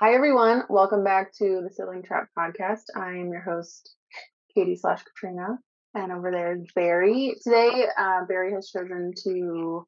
Hi, 0.00 0.12
everyone. 0.12 0.64
Welcome 0.68 1.04
back 1.04 1.32
to 1.34 1.60
the 1.62 1.72
Sibling 1.72 2.02
Trap 2.02 2.26
podcast. 2.36 2.82
I 2.96 3.10
am 3.10 3.30
your 3.30 3.42
host, 3.42 3.94
Katie 4.52 4.74
slash 4.74 5.04
Katrina, 5.04 5.56
and 5.94 6.10
over 6.10 6.32
there 6.32 6.56
is 6.56 6.66
Barry. 6.74 7.36
Today, 7.44 7.86
uh, 7.96 8.24
Barry 8.28 8.52
has 8.54 8.70
chosen 8.70 9.12
to 9.22 9.86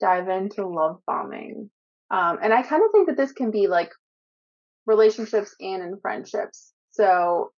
dive 0.00 0.28
into 0.28 0.66
love 0.66 0.98
bombing. 1.06 1.70
Um, 2.10 2.38
and 2.42 2.52
I 2.52 2.62
kind 2.64 2.82
of 2.84 2.90
think 2.90 3.06
that 3.06 3.16
this 3.16 3.30
can 3.30 3.52
be 3.52 3.68
like 3.68 3.92
relationships 4.84 5.54
and 5.60 5.80
in 5.80 6.00
friendships. 6.02 6.72
So 6.90 7.52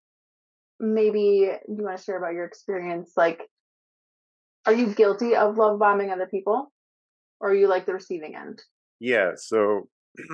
maybe 0.78 1.50
you 1.68 1.84
want 1.84 1.96
to 1.96 2.04
share 2.04 2.18
about 2.18 2.34
your 2.34 2.44
experience. 2.44 3.12
Like, 3.16 3.40
are 4.66 4.74
you 4.74 4.92
guilty 4.92 5.36
of 5.36 5.56
love 5.56 5.78
bombing 5.78 6.10
other 6.10 6.28
people? 6.30 6.70
Or 7.40 7.52
are 7.52 7.54
you 7.54 7.66
like 7.66 7.86
the 7.86 7.94
receiving 7.94 8.36
end? 8.36 8.60
Yeah. 9.00 9.30
So 9.36 9.88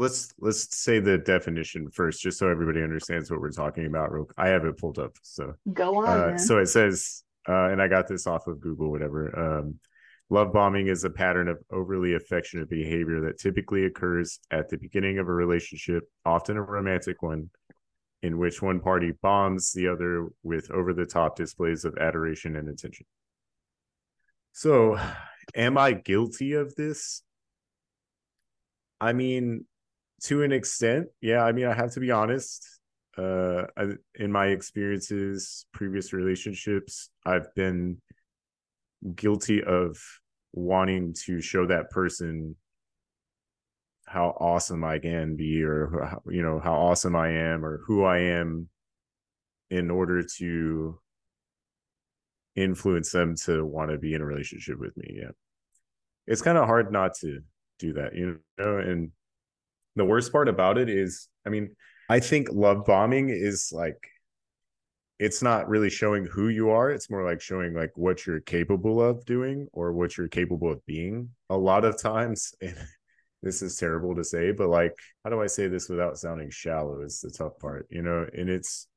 let's 0.00 0.32
let's 0.40 0.76
say 0.76 0.98
the 0.98 1.18
definition 1.18 1.90
first, 1.90 2.22
just 2.22 2.38
so 2.38 2.48
everybody 2.48 2.82
understands 2.82 3.30
what 3.30 3.40
we're 3.40 3.50
talking 3.50 3.84
about. 3.84 4.10
Real, 4.10 4.28
I 4.38 4.48
have 4.48 4.64
it 4.64 4.78
pulled 4.78 4.98
up. 4.98 5.12
So 5.22 5.54
go 5.72 5.98
on. 5.98 6.34
Uh, 6.34 6.38
so 6.38 6.58
it 6.58 6.66
says, 6.66 7.22
uh, 7.46 7.68
and 7.68 7.82
I 7.82 7.86
got 7.86 8.08
this 8.08 8.26
off 8.26 8.46
of 8.46 8.60
Google, 8.60 8.90
whatever. 8.90 9.38
Um, 9.38 9.78
love 10.30 10.54
bombing 10.54 10.86
is 10.86 11.04
a 11.04 11.10
pattern 11.10 11.48
of 11.48 11.58
overly 11.70 12.14
affectionate 12.14 12.70
behavior 12.70 13.20
that 13.20 13.38
typically 13.38 13.84
occurs 13.84 14.40
at 14.50 14.70
the 14.70 14.78
beginning 14.78 15.18
of 15.18 15.28
a 15.28 15.32
relationship, 15.32 16.04
often 16.24 16.56
a 16.56 16.62
romantic 16.62 17.22
one, 17.22 17.50
in 18.22 18.38
which 18.38 18.62
one 18.62 18.80
party 18.80 19.12
bombs 19.20 19.70
the 19.72 19.88
other 19.88 20.28
with 20.42 20.70
over 20.70 20.94
the 20.94 21.06
top 21.06 21.36
displays 21.36 21.84
of 21.84 21.98
adoration 21.98 22.56
and 22.56 22.70
attention. 22.70 23.04
So, 24.52 24.98
am 25.54 25.76
I 25.76 25.92
guilty 25.92 26.54
of 26.54 26.74
this? 26.74 27.22
I 29.02 29.14
mean, 29.14 29.64
to 30.24 30.42
an 30.42 30.52
extent, 30.52 31.08
yeah. 31.20 31.42
I 31.42 31.52
mean, 31.52 31.66
I 31.66 31.74
have 31.74 31.92
to 31.92 32.00
be 32.00 32.10
honest. 32.10 32.66
Uh, 33.18 33.64
I, 33.76 33.88
in 34.14 34.30
my 34.30 34.46
experiences, 34.46 35.66
previous 35.72 36.12
relationships, 36.12 37.10
I've 37.26 37.54
been 37.54 38.00
guilty 39.14 39.62
of 39.62 39.98
wanting 40.52 41.14
to 41.24 41.40
show 41.40 41.66
that 41.66 41.90
person 41.90 42.56
how 44.06 44.36
awesome 44.40 44.84
I 44.84 44.98
can 44.98 45.36
be, 45.36 45.62
or 45.62 46.20
you 46.28 46.42
know 46.42 46.60
how 46.60 46.74
awesome 46.74 47.14
I 47.14 47.28
am, 47.30 47.64
or 47.64 47.80
who 47.86 48.04
I 48.04 48.18
am, 48.18 48.68
in 49.70 49.90
order 49.90 50.22
to 50.38 50.98
influence 52.56 53.12
them 53.12 53.36
to 53.44 53.64
want 53.64 53.90
to 53.90 53.98
be 53.98 54.14
in 54.14 54.20
a 54.20 54.24
relationship 54.24 54.78
with 54.78 54.96
me. 54.96 55.18
Yeah, 55.20 55.30
it's 56.26 56.42
kind 56.42 56.58
of 56.58 56.66
hard 56.66 56.92
not 56.92 57.14
to 57.20 57.40
do 57.78 57.92
that, 57.94 58.14
you 58.14 58.40
know, 58.58 58.78
and 58.78 59.12
the 59.96 60.04
worst 60.04 60.32
part 60.32 60.48
about 60.48 60.78
it 60.78 60.88
is, 60.88 61.28
I 61.46 61.50
mean, 61.50 61.74
I 62.08 62.20
think 62.20 62.48
love 62.52 62.84
bombing 62.86 63.28
is 63.30 63.70
like 63.72 63.96
it's 65.20 65.42
not 65.42 65.68
really 65.68 65.90
showing 65.90 66.24
who 66.24 66.48
you 66.48 66.70
are. 66.70 66.90
It's 66.90 67.10
more 67.10 67.22
like 67.22 67.42
showing 67.42 67.74
like 67.74 67.92
what 67.94 68.26
you're 68.26 68.40
capable 68.40 69.02
of 69.02 69.22
doing 69.26 69.68
or 69.72 69.92
what 69.92 70.16
you're 70.16 70.28
capable 70.28 70.72
of 70.72 70.84
being. 70.86 71.28
A 71.50 71.56
lot 71.56 71.84
of 71.84 72.00
times, 72.00 72.54
and 72.62 72.76
this 73.42 73.60
is 73.60 73.76
terrible 73.76 74.14
to 74.16 74.24
say, 74.24 74.50
but 74.52 74.68
like, 74.70 74.94
how 75.22 75.30
do 75.30 75.42
I 75.42 75.46
say 75.46 75.68
this 75.68 75.88
without 75.90 76.18
sounding 76.18 76.50
shallow? 76.50 77.02
Is 77.02 77.20
the 77.20 77.30
tough 77.30 77.58
part, 77.58 77.86
you 77.90 78.02
know? 78.02 78.26
And 78.34 78.48
it's 78.48 78.88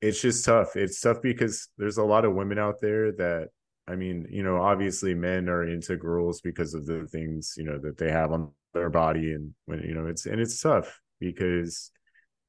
it's 0.00 0.22
just 0.22 0.44
tough. 0.44 0.76
It's 0.76 1.00
tough 1.00 1.20
because 1.22 1.68
there's 1.76 1.98
a 1.98 2.04
lot 2.04 2.24
of 2.24 2.34
women 2.34 2.58
out 2.58 2.80
there 2.80 3.12
that 3.12 3.48
I 3.88 3.96
mean, 3.96 4.26
you 4.30 4.42
know, 4.42 4.60
obviously 4.60 5.14
men 5.14 5.48
are 5.48 5.64
into 5.64 5.96
girls 5.96 6.40
because 6.40 6.74
of 6.74 6.86
the 6.86 7.06
things, 7.06 7.54
you 7.56 7.64
know, 7.64 7.78
that 7.78 7.98
they 7.98 8.10
have 8.10 8.32
on 8.32 8.52
their 8.76 8.90
body 8.90 9.32
and 9.32 9.52
when 9.66 9.80
you 9.80 9.94
know 9.94 10.06
it's 10.06 10.26
and 10.26 10.40
it's 10.40 10.60
tough 10.60 11.00
because 11.20 11.90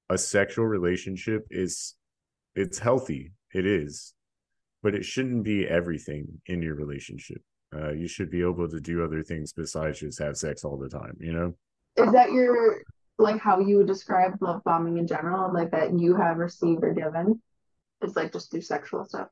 a 0.09 0.17
sexual 0.17 0.65
relationship 0.65 1.45
is 1.49 1.95
it's 2.55 2.79
healthy. 2.79 3.31
It 3.53 3.65
is 3.65 4.13
but 4.83 4.95
it 4.95 5.03
shouldn't 5.03 5.43
be 5.43 5.67
everything 5.67 6.25
in 6.45 6.61
your 6.61 6.75
relationship. 6.75 7.41
Uh, 7.75 7.91
you 7.91 8.07
should 8.07 8.31
be 8.31 8.41
able 8.41 8.69
to 8.69 8.79
do 8.79 9.03
other 9.03 9.21
things 9.21 9.51
besides 9.51 9.99
just 9.99 10.19
have 10.19 10.37
sex 10.37 10.63
all 10.63 10.77
the 10.77 10.87
time 10.87 11.17
you 11.19 11.33
know? 11.33 11.53
Is 11.97 12.11
that 12.13 12.31
your 12.31 12.81
like 13.17 13.39
how 13.39 13.59
you 13.59 13.77
would 13.77 13.87
describe 13.87 14.37
love 14.39 14.63
bombing 14.63 14.97
in 14.97 15.07
general 15.07 15.53
like 15.53 15.71
that 15.71 15.99
you 15.99 16.15
have 16.15 16.37
received 16.37 16.83
or 16.83 16.93
given? 16.93 17.41
It's 18.01 18.15
like 18.15 18.31
just 18.31 18.51
through 18.51 18.61
sexual 18.61 19.03
stuff. 19.03 19.27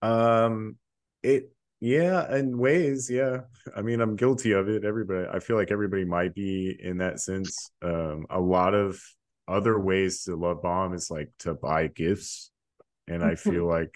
Um 0.00 0.76
it 1.22 1.52
yeah, 1.82 2.32
in 2.36 2.58
ways, 2.58 3.10
yeah. 3.10 3.38
I 3.76 3.82
mean, 3.82 4.00
I'm 4.00 4.14
guilty 4.14 4.52
of 4.52 4.68
it. 4.68 4.84
Everybody, 4.84 5.26
I 5.26 5.40
feel 5.40 5.56
like 5.56 5.72
everybody 5.72 6.04
might 6.04 6.32
be 6.32 6.76
in 6.80 6.98
that 6.98 7.18
sense. 7.18 7.72
Um, 7.82 8.24
a 8.30 8.38
lot 8.38 8.72
of 8.72 9.02
other 9.48 9.80
ways 9.80 10.22
to 10.22 10.36
love 10.36 10.62
bomb 10.62 10.94
is 10.94 11.10
like 11.10 11.30
to 11.40 11.54
buy 11.54 11.88
gifts, 11.88 12.52
and 13.08 13.24
I 13.24 13.34
feel 13.34 13.66
like 13.66 13.92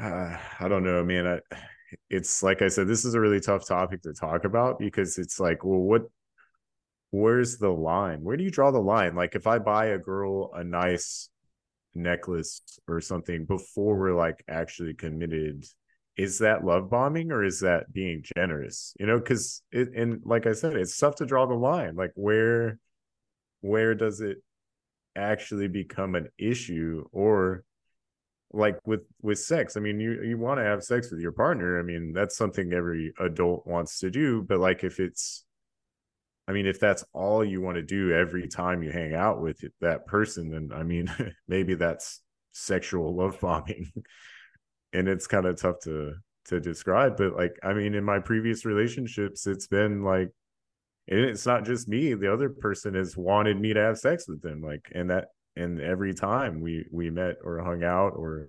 uh, 0.00 0.36
I 0.60 0.68
don't 0.68 0.84
know, 0.84 1.04
man. 1.04 1.26
I, 1.26 1.56
it's 2.08 2.40
like 2.40 2.62
I 2.62 2.68
said, 2.68 2.86
this 2.86 3.04
is 3.04 3.14
a 3.14 3.20
really 3.20 3.40
tough 3.40 3.66
topic 3.66 4.02
to 4.02 4.12
talk 4.12 4.44
about 4.44 4.78
because 4.78 5.18
it's 5.18 5.40
like, 5.40 5.64
well, 5.64 5.80
what? 5.80 6.02
Where's 7.10 7.58
the 7.58 7.68
line? 7.70 8.22
Where 8.22 8.36
do 8.36 8.44
you 8.44 8.52
draw 8.52 8.70
the 8.70 8.78
line? 8.78 9.16
Like, 9.16 9.34
if 9.34 9.48
I 9.48 9.58
buy 9.58 9.86
a 9.86 9.98
girl 9.98 10.52
a 10.54 10.62
nice 10.62 11.30
necklace 11.96 12.62
or 12.86 13.00
something 13.00 13.44
before 13.44 13.96
we're 13.98 14.14
like 14.14 14.44
actually 14.48 14.94
committed 14.94 15.66
is 16.20 16.38
that 16.40 16.64
love 16.64 16.90
bombing 16.90 17.32
or 17.32 17.42
is 17.42 17.60
that 17.60 17.90
being 17.94 18.22
generous? 18.36 18.94
You 19.00 19.06
know 19.06 19.18
because 19.18 19.62
and 19.72 20.20
like 20.24 20.46
i 20.46 20.52
said 20.52 20.74
it's 20.74 20.98
tough 20.98 21.16
to 21.16 21.26
draw 21.26 21.46
the 21.46 21.54
line. 21.54 21.96
Like 21.96 22.12
where 22.14 22.78
where 23.62 23.94
does 23.94 24.20
it 24.20 24.36
actually 25.16 25.68
become 25.68 26.14
an 26.14 26.28
issue 26.38 27.04
or 27.12 27.64
like 28.52 28.78
with 28.84 29.00
with 29.22 29.38
sex? 29.38 29.78
I 29.78 29.80
mean 29.80 29.98
you 29.98 30.22
you 30.22 30.36
want 30.36 30.58
to 30.58 30.64
have 30.64 30.84
sex 30.84 31.10
with 31.10 31.20
your 31.20 31.32
partner. 31.32 31.78
I 31.78 31.82
mean 31.82 32.12
that's 32.12 32.36
something 32.36 32.70
every 32.74 33.14
adult 33.18 33.66
wants 33.66 34.00
to 34.00 34.10
do 34.10 34.42
but 34.42 34.58
like 34.58 34.84
if 34.84 35.00
it's 35.00 35.44
i 36.48 36.52
mean 36.52 36.66
if 36.66 36.80
that's 36.80 37.04
all 37.14 37.44
you 37.44 37.60
want 37.62 37.76
to 37.76 37.82
do 37.82 38.12
every 38.12 38.48
time 38.48 38.82
you 38.82 38.90
hang 38.90 39.14
out 39.14 39.40
with 39.40 39.62
that 39.80 40.06
person 40.06 40.50
then 40.50 40.70
i 40.74 40.82
mean 40.82 41.12
maybe 41.48 41.74
that's 41.74 42.20
sexual 42.52 43.14
love 43.14 43.38
bombing 43.40 43.90
and 44.92 45.08
it's 45.08 45.26
kind 45.26 45.46
of 45.46 45.60
tough 45.60 45.80
to 45.80 46.14
to 46.46 46.60
describe 46.60 47.16
but 47.16 47.36
like 47.36 47.58
i 47.62 47.72
mean 47.72 47.94
in 47.94 48.04
my 48.04 48.18
previous 48.18 48.64
relationships 48.64 49.46
it's 49.46 49.66
been 49.66 50.02
like 50.02 50.30
and 51.08 51.20
it's 51.20 51.46
not 51.46 51.64
just 51.64 51.88
me 51.88 52.14
the 52.14 52.32
other 52.32 52.48
person 52.48 52.94
has 52.94 53.16
wanted 53.16 53.60
me 53.60 53.72
to 53.72 53.80
have 53.80 53.98
sex 53.98 54.26
with 54.26 54.40
them 54.42 54.62
like 54.62 54.90
and 54.94 55.10
that 55.10 55.26
and 55.56 55.80
every 55.80 56.14
time 56.14 56.60
we 56.60 56.86
we 56.90 57.10
met 57.10 57.36
or 57.44 57.62
hung 57.62 57.84
out 57.84 58.14
or 58.16 58.48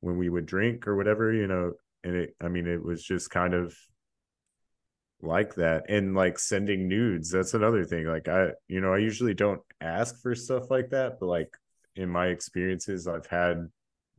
when 0.00 0.16
we 0.16 0.28
would 0.28 0.46
drink 0.46 0.86
or 0.88 0.96
whatever 0.96 1.32
you 1.32 1.46
know 1.46 1.72
and 2.04 2.16
it 2.16 2.34
i 2.42 2.48
mean 2.48 2.66
it 2.66 2.82
was 2.82 3.02
just 3.02 3.30
kind 3.30 3.54
of 3.54 3.74
like 5.22 5.54
that 5.56 5.84
and 5.88 6.14
like 6.14 6.38
sending 6.38 6.88
nudes 6.88 7.30
that's 7.30 7.54
another 7.54 7.84
thing 7.84 8.06
like 8.06 8.26
i 8.26 8.48
you 8.68 8.80
know 8.80 8.94
i 8.94 8.98
usually 8.98 9.34
don't 9.34 9.60
ask 9.80 10.20
for 10.22 10.34
stuff 10.34 10.70
like 10.70 10.90
that 10.90 11.20
but 11.20 11.26
like 11.26 11.54
in 11.96 12.08
my 12.08 12.28
experiences 12.28 13.06
i've 13.06 13.26
had 13.26 13.68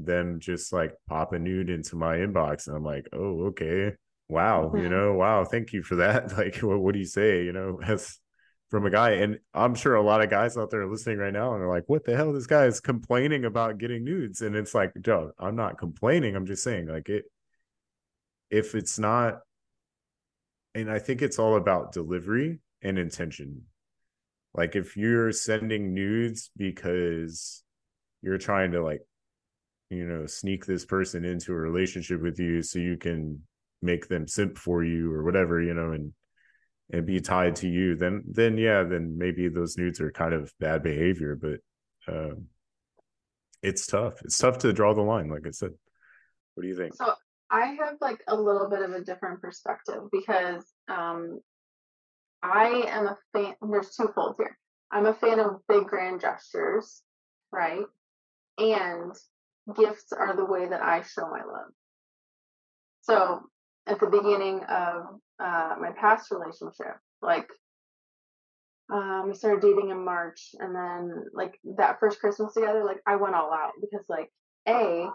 them 0.06 0.40
just 0.40 0.74
like 0.74 0.94
pop 1.08 1.34
a 1.34 1.40
nude 1.40 1.70
into 1.70 1.96
my 1.96 2.18
inbox 2.18 2.68
and 2.68 2.76
i'm 2.76 2.84
like 2.84 3.08
oh 3.14 3.46
okay. 3.48 3.94
Wow 4.30 4.72
you 4.74 4.84
mm-hmm. 4.84 4.92
know 4.92 5.14
wow 5.14 5.44
thank 5.44 5.74
you 5.74 5.84
for 5.84 5.96
that. 5.98 6.32
Like 6.38 6.58
what, 6.58 6.80
what 6.80 6.94
do 6.94 7.00
you 7.00 7.06
say 7.06 7.44
you 7.44 7.52
know 7.52 7.80
as 7.86 8.18
from 8.70 8.86
a 8.86 8.90
guy 8.90 9.12
and 9.12 9.38
i'm 9.54 9.76
sure 9.76 9.96
a 9.96 10.02
lot 10.02 10.24
of 10.24 10.30
guys 10.30 10.56
out 10.56 10.72
there 10.72 10.84
are 10.84 10.90
listening 10.90 11.18
right 11.18 11.34
now 11.34 11.52
and 11.54 11.62
they're 11.62 11.70
like 11.70 11.84
what 11.88 12.06
the 12.06 12.16
hell? 12.16 12.32
This 12.32 12.48
guy 12.48 12.66
is 12.66 12.80
complaining 12.80 13.44
about 13.44 13.78
getting 13.78 14.06
nudes. 14.06 14.42
And 14.42 14.56
it's 14.56 14.74
like 14.74 14.94
Joe, 15.02 15.32
i'm 15.38 15.58
not 15.58 15.78
complaining. 15.78 16.36
I'm 16.36 16.46
just 16.46 16.64
saying 16.64 16.88
like 16.88 17.10
it 17.10 17.26
if 18.50 18.76
it's 18.76 18.98
not 19.00 19.40
and 20.76 20.90
i 20.90 21.00
think 21.00 21.22
it's 21.22 21.40
all 21.40 21.58
about 21.58 21.92
delivery 21.92 22.60
and 22.82 22.98
intention. 22.98 23.64
Like 24.54 24.76
if 24.76 24.98
you're 24.98 25.32
sending 25.32 25.94
nudes 25.94 26.52
because 26.58 27.64
you're 28.22 28.38
trying 28.38 28.72
to 28.74 28.84
like 28.84 29.02
you 29.92 30.06
know 30.06 30.26
sneak 30.26 30.66
this 30.66 30.86
person 30.86 31.26
into 31.26 31.52
a 31.52 31.56
relationship 31.56 32.22
with 32.22 32.40
you 32.40 32.62
so 32.64 32.80
you 32.80 32.98
can 32.98 33.40
make 33.82 34.08
them 34.08 34.28
simp 34.28 34.58
for 34.58 34.84
you 34.84 35.12
or 35.12 35.24
whatever 35.24 35.62
you 35.62 35.74
know 35.74 35.92
and 35.92 36.14
and 36.94 37.06
be 37.06 37.20
tied 37.20 37.56
to 37.56 37.68
you 37.68 37.96
then 37.96 38.24
then 38.28 38.58
yeah 38.58 38.84
then 38.84 39.18
maybe 39.18 39.48
those 39.50 39.78
nudes 39.78 40.00
are 40.00 40.12
kind 40.12 40.34
of 40.34 40.52
bad 40.60 40.82
behavior 40.82 41.38
but 41.40 41.60
um 42.14 42.46
it's 43.64 43.86
tough. 43.86 44.16
It's 44.26 44.40
tough 44.40 44.58
to 44.60 44.74
draw 44.74 44.96
the 44.96 45.04
line 45.04 45.30
like 45.30 45.46
i 45.46 45.52
said. 45.52 45.70
What 46.56 46.64
do 46.64 46.68
you 46.68 46.76
think? 46.76 46.96
So 46.96 47.14
i 47.52 47.66
have 47.66 47.96
like 48.00 48.24
a 48.28 48.36
little 48.36 48.70
bit 48.70 48.82
of 48.82 48.92
a 48.92 49.02
different 49.02 49.42
perspective 49.42 50.04
because 50.10 50.64
um 50.88 51.40
i 52.42 52.86
am 52.88 53.08
a 53.08 53.18
fan 53.34 53.56
there's 53.70 53.94
two 53.96 54.10
folds 54.16 54.38
here. 54.38 54.58
I'm 54.90 55.06
a 55.06 55.14
fan 55.14 55.40
of 55.40 55.58
big 55.68 55.86
grand 55.86 56.22
gestures 56.22 57.04
right? 57.52 57.84
And 58.58 59.14
gifts 59.76 60.12
are 60.14 60.36
the 60.36 60.46
way 60.46 60.68
that 60.68 60.82
I 60.82 61.02
show 61.04 61.30
my 61.30 61.44
love. 61.44 61.72
So 63.02 63.42
at 63.88 64.00
the 64.00 64.08
beginning 64.08 64.62
of 64.70 65.20
uh, 65.40 65.76
my 65.80 65.92
past 66.00 66.32
relationship, 66.32 66.98
Like, 67.22 67.48
um, 68.94 69.26
we 69.28 69.34
started 69.34 69.62
dating 69.62 69.90
in 69.90 70.04
March, 70.04 70.50
and 70.60 70.76
then 70.76 71.24
like 71.34 71.58
that 71.78 72.00
first 72.00 72.20
Christmas 72.20 72.54
together, 72.54 72.84
like 72.84 73.00
I 73.08 73.16
went 73.16 73.36
all 73.36 73.54
out 73.54 73.72
because 73.80 74.06
like 74.10 74.30
a 74.68 75.08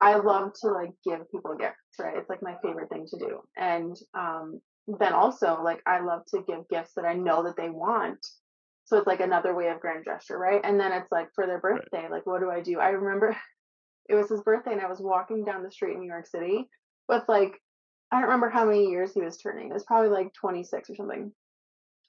I 0.00 0.16
love 0.16 0.52
to 0.60 0.68
like 0.68 0.90
give 1.04 1.30
people 1.30 1.56
gifts, 1.56 1.98
right? 1.98 2.16
It's 2.16 2.28
like 2.28 2.42
my 2.42 2.56
favorite 2.62 2.90
thing 2.90 3.06
to 3.08 3.18
do, 3.18 3.40
and 3.56 3.96
um, 4.14 4.60
then 4.86 5.12
also 5.14 5.62
like 5.62 5.80
I 5.86 6.00
love 6.00 6.22
to 6.34 6.42
give 6.46 6.68
gifts 6.68 6.92
that 6.96 7.06
I 7.06 7.14
know 7.14 7.44
that 7.44 7.56
they 7.56 7.70
want. 7.70 8.18
So 8.84 8.98
it's 8.98 9.06
like 9.06 9.20
another 9.20 9.54
way 9.54 9.68
of 9.68 9.80
grand 9.80 10.04
gesture, 10.04 10.36
right? 10.38 10.60
And 10.62 10.78
then 10.78 10.92
it's 10.92 11.10
like 11.10 11.28
for 11.34 11.46
their 11.46 11.60
birthday, 11.60 12.08
like 12.10 12.26
what 12.26 12.40
do 12.40 12.50
I 12.50 12.60
do? 12.60 12.80
I 12.80 12.88
remember 12.88 13.36
it 14.08 14.14
was 14.14 14.28
his 14.28 14.42
birthday, 14.42 14.72
and 14.72 14.80
I 14.80 14.88
was 14.88 15.00
walking 15.00 15.44
down 15.44 15.62
the 15.62 15.70
street 15.70 15.94
in 15.94 16.00
New 16.00 16.08
York 16.08 16.26
City 16.26 16.68
with 17.08 17.22
like 17.28 17.60
I 18.12 18.16
don't 18.16 18.24
remember 18.24 18.50
how 18.50 18.66
many 18.66 18.90
years 18.90 19.14
he 19.14 19.22
was 19.22 19.38
turning. 19.38 19.70
It 19.70 19.72
was 19.72 19.84
probably 19.84 20.10
like 20.10 20.34
26 20.34 20.90
or 20.90 20.94
something. 20.94 21.32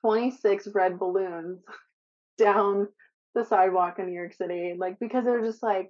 26 0.02 0.68
red 0.76 1.00
balloons 1.00 1.62
down 2.38 2.90
the 3.36 3.46
sidewalk 3.46 4.00
in 4.00 4.08
New 4.08 4.14
York 4.14 4.34
City. 4.34 4.76
Like, 4.78 5.00
because 5.00 5.24
was 5.24 5.48
just 5.48 5.64
like, 5.64 5.90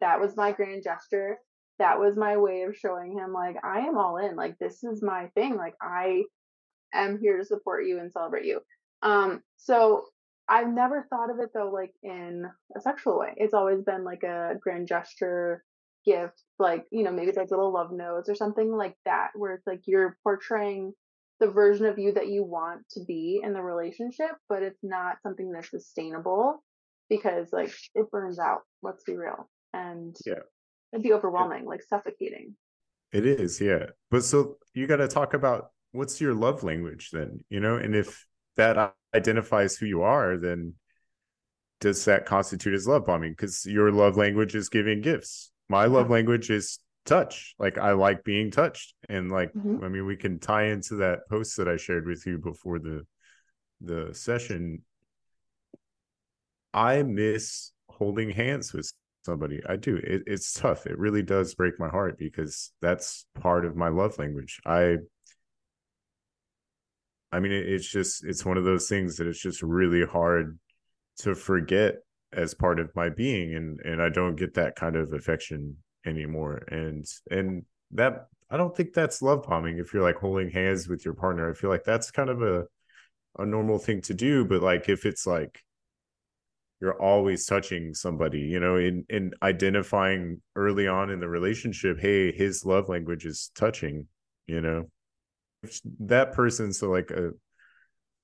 that 0.00 0.20
was 0.20 0.36
my 0.36 0.52
grand 0.52 0.84
gesture. 0.84 1.38
That 1.80 1.98
was 1.98 2.16
my 2.16 2.36
way 2.36 2.62
of 2.62 2.76
showing 2.76 3.18
him, 3.18 3.32
like, 3.32 3.56
I 3.64 3.80
am 3.80 3.98
all 3.98 4.18
in. 4.18 4.36
Like, 4.36 4.56
this 4.58 4.84
is 4.84 5.02
my 5.02 5.26
thing. 5.34 5.56
Like, 5.56 5.74
I 5.82 6.22
am 6.94 7.18
here 7.18 7.38
to 7.38 7.44
support 7.44 7.86
you 7.86 7.98
and 7.98 8.12
celebrate 8.12 8.44
you. 8.44 8.60
Um, 9.02 9.42
so 9.56 10.04
I've 10.48 10.68
never 10.68 11.06
thought 11.10 11.30
of 11.30 11.38
it 11.40 11.50
though, 11.54 11.70
like 11.70 11.92
in 12.02 12.46
a 12.76 12.80
sexual 12.80 13.18
way. 13.18 13.34
It's 13.36 13.54
always 13.54 13.82
been 13.82 14.04
like 14.04 14.22
a 14.22 14.54
grand 14.60 14.88
gesture 14.88 15.62
gift, 16.06 16.42
like, 16.58 16.86
you 16.90 17.02
know, 17.02 17.12
maybe 17.12 17.28
it's 17.28 17.36
like 17.36 17.50
little 17.50 17.72
love 17.72 17.92
notes 17.92 18.28
or 18.28 18.34
something 18.34 18.72
like 18.72 18.96
that, 19.04 19.30
where 19.34 19.54
it's 19.54 19.66
like 19.66 19.82
you're 19.86 20.16
portraying 20.22 20.92
the 21.40 21.50
version 21.50 21.86
of 21.86 21.98
you 21.98 22.12
that 22.12 22.28
you 22.28 22.42
want 22.42 22.80
to 22.90 23.04
be 23.04 23.40
in 23.44 23.52
the 23.52 23.62
relationship, 23.62 24.30
but 24.48 24.62
it's 24.62 24.82
not 24.82 25.16
something 25.22 25.52
that's 25.52 25.70
sustainable 25.70 26.64
because 27.10 27.48
like 27.52 27.72
it 27.94 28.10
burns 28.10 28.38
out. 28.38 28.62
Let's 28.82 29.04
be 29.04 29.16
real. 29.16 29.48
And 29.72 30.16
yeah, 30.24 30.40
it'd 30.92 31.02
be 31.02 31.12
overwhelming, 31.12 31.64
like 31.66 31.82
suffocating. 31.82 32.54
It 33.12 33.24
is, 33.26 33.60
yeah. 33.60 33.86
But 34.10 34.24
so 34.24 34.56
you 34.74 34.86
got 34.86 34.96
to 34.96 35.08
talk 35.08 35.34
about 35.34 35.70
what's 35.92 36.20
your 36.20 36.34
love 36.34 36.62
language 36.62 37.10
then, 37.12 37.40
you 37.48 37.60
know? 37.60 37.76
And 37.76 37.94
if 37.94 38.26
that 38.56 38.94
identifies 39.14 39.76
who 39.76 39.86
you 39.86 40.02
are, 40.02 40.36
then 40.36 40.74
does 41.80 42.04
that 42.06 42.26
constitute 42.26 42.74
as 42.74 42.88
love 42.88 43.06
bombing? 43.06 43.32
Because 43.32 43.64
your 43.64 43.92
love 43.92 44.16
language 44.16 44.54
is 44.54 44.68
giving 44.68 45.00
gifts. 45.00 45.50
My 45.68 45.84
love 45.86 46.10
language 46.10 46.50
is 46.50 46.78
touch. 47.04 47.54
Like 47.58 47.78
i 47.78 47.92
like 47.92 48.24
being 48.24 48.50
touched. 48.50 48.94
And 49.08 49.30
like 49.30 49.52
mm-hmm. 49.52 49.84
i 49.84 49.88
mean 49.88 50.06
we 50.06 50.16
can 50.16 50.38
tie 50.38 50.66
into 50.66 50.96
that 50.96 51.20
post 51.28 51.56
that 51.56 51.68
i 51.68 51.76
shared 51.76 52.06
with 52.06 52.26
you 52.26 52.38
before 52.38 52.78
the 52.78 53.06
the 53.80 54.10
session. 54.12 54.82
I 56.74 57.02
miss 57.02 57.72
holding 57.88 58.30
hands 58.30 58.72
with 58.72 58.92
somebody. 59.24 59.60
I 59.68 59.76
do. 59.76 59.96
It, 59.96 60.22
it's 60.26 60.52
tough. 60.52 60.86
It 60.86 60.98
really 60.98 61.22
does 61.22 61.54
break 61.54 61.78
my 61.78 61.88
heart 61.88 62.18
because 62.18 62.72
that's 62.82 63.26
part 63.40 63.64
of 63.64 63.76
my 63.76 63.88
love 63.88 64.18
language. 64.18 64.60
I 64.66 64.96
i 67.32 67.40
mean 67.40 67.52
it's 67.52 67.88
just 67.90 68.24
it's 68.24 68.44
one 68.44 68.56
of 68.56 68.64
those 68.64 68.88
things 68.88 69.16
that 69.16 69.26
it's 69.26 69.40
just 69.40 69.62
really 69.62 70.04
hard 70.04 70.58
to 71.18 71.34
forget 71.34 71.96
as 72.32 72.54
part 72.54 72.78
of 72.78 72.94
my 72.94 73.08
being 73.08 73.54
and 73.54 73.80
and 73.80 74.02
i 74.02 74.08
don't 74.08 74.36
get 74.36 74.54
that 74.54 74.76
kind 74.76 74.96
of 74.96 75.12
affection 75.12 75.76
anymore. 76.08 76.62
And 76.68 77.04
and 77.30 77.64
that 77.92 78.26
i 78.50 78.56
don't 78.56 78.76
think 78.76 78.92
that's 78.92 79.22
love 79.22 79.44
bombing 79.48 79.78
if 79.78 79.92
you're 79.92 80.02
like 80.02 80.16
holding 80.16 80.50
hands 80.50 80.88
with 80.88 81.04
your 81.04 81.14
partner. 81.14 81.50
I 81.50 81.54
feel 81.54 81.70
like 81.70 81.84
that's 81.84 82.10
kind 82.10 82.30
of 82.30 82.42
a 82.42 82.64
a 83.38 83.46
normal 83.46 83.78
thing 83.78 84.00
to 84.00 84.14
do 84.14 84.44
but 84.44 84.62
like 84.62 84.88
if 84.88 85.06
it's 85.06 85.26
like 85.26 85.62
you're 86.80 87.00
always 87.00 87.46
touching 87.46 87.94
somebody 87.94 88.40
you 88.40 88.58
know 88.58 88.76
in 88.76 89.04
in 89.08 89.32
identifying 89.42 90.40
early 90.56 90.88
on 90.88 91.10
in 91.10 91.20
the 91.20 91.28
relationship 91.28 92.00
hey 92.00 92.32
his 92.32 92.64
love 92.64 92.88
language 92.88 93.26
is 93.26 93.52
touching 93.54 94.06
you 94.48 94.60
know 94.60 94.90
that 96.00 96.32
person 96.32 96.72
so 96.72 96.90
like 96.90 97.10
a, 97.10 97.30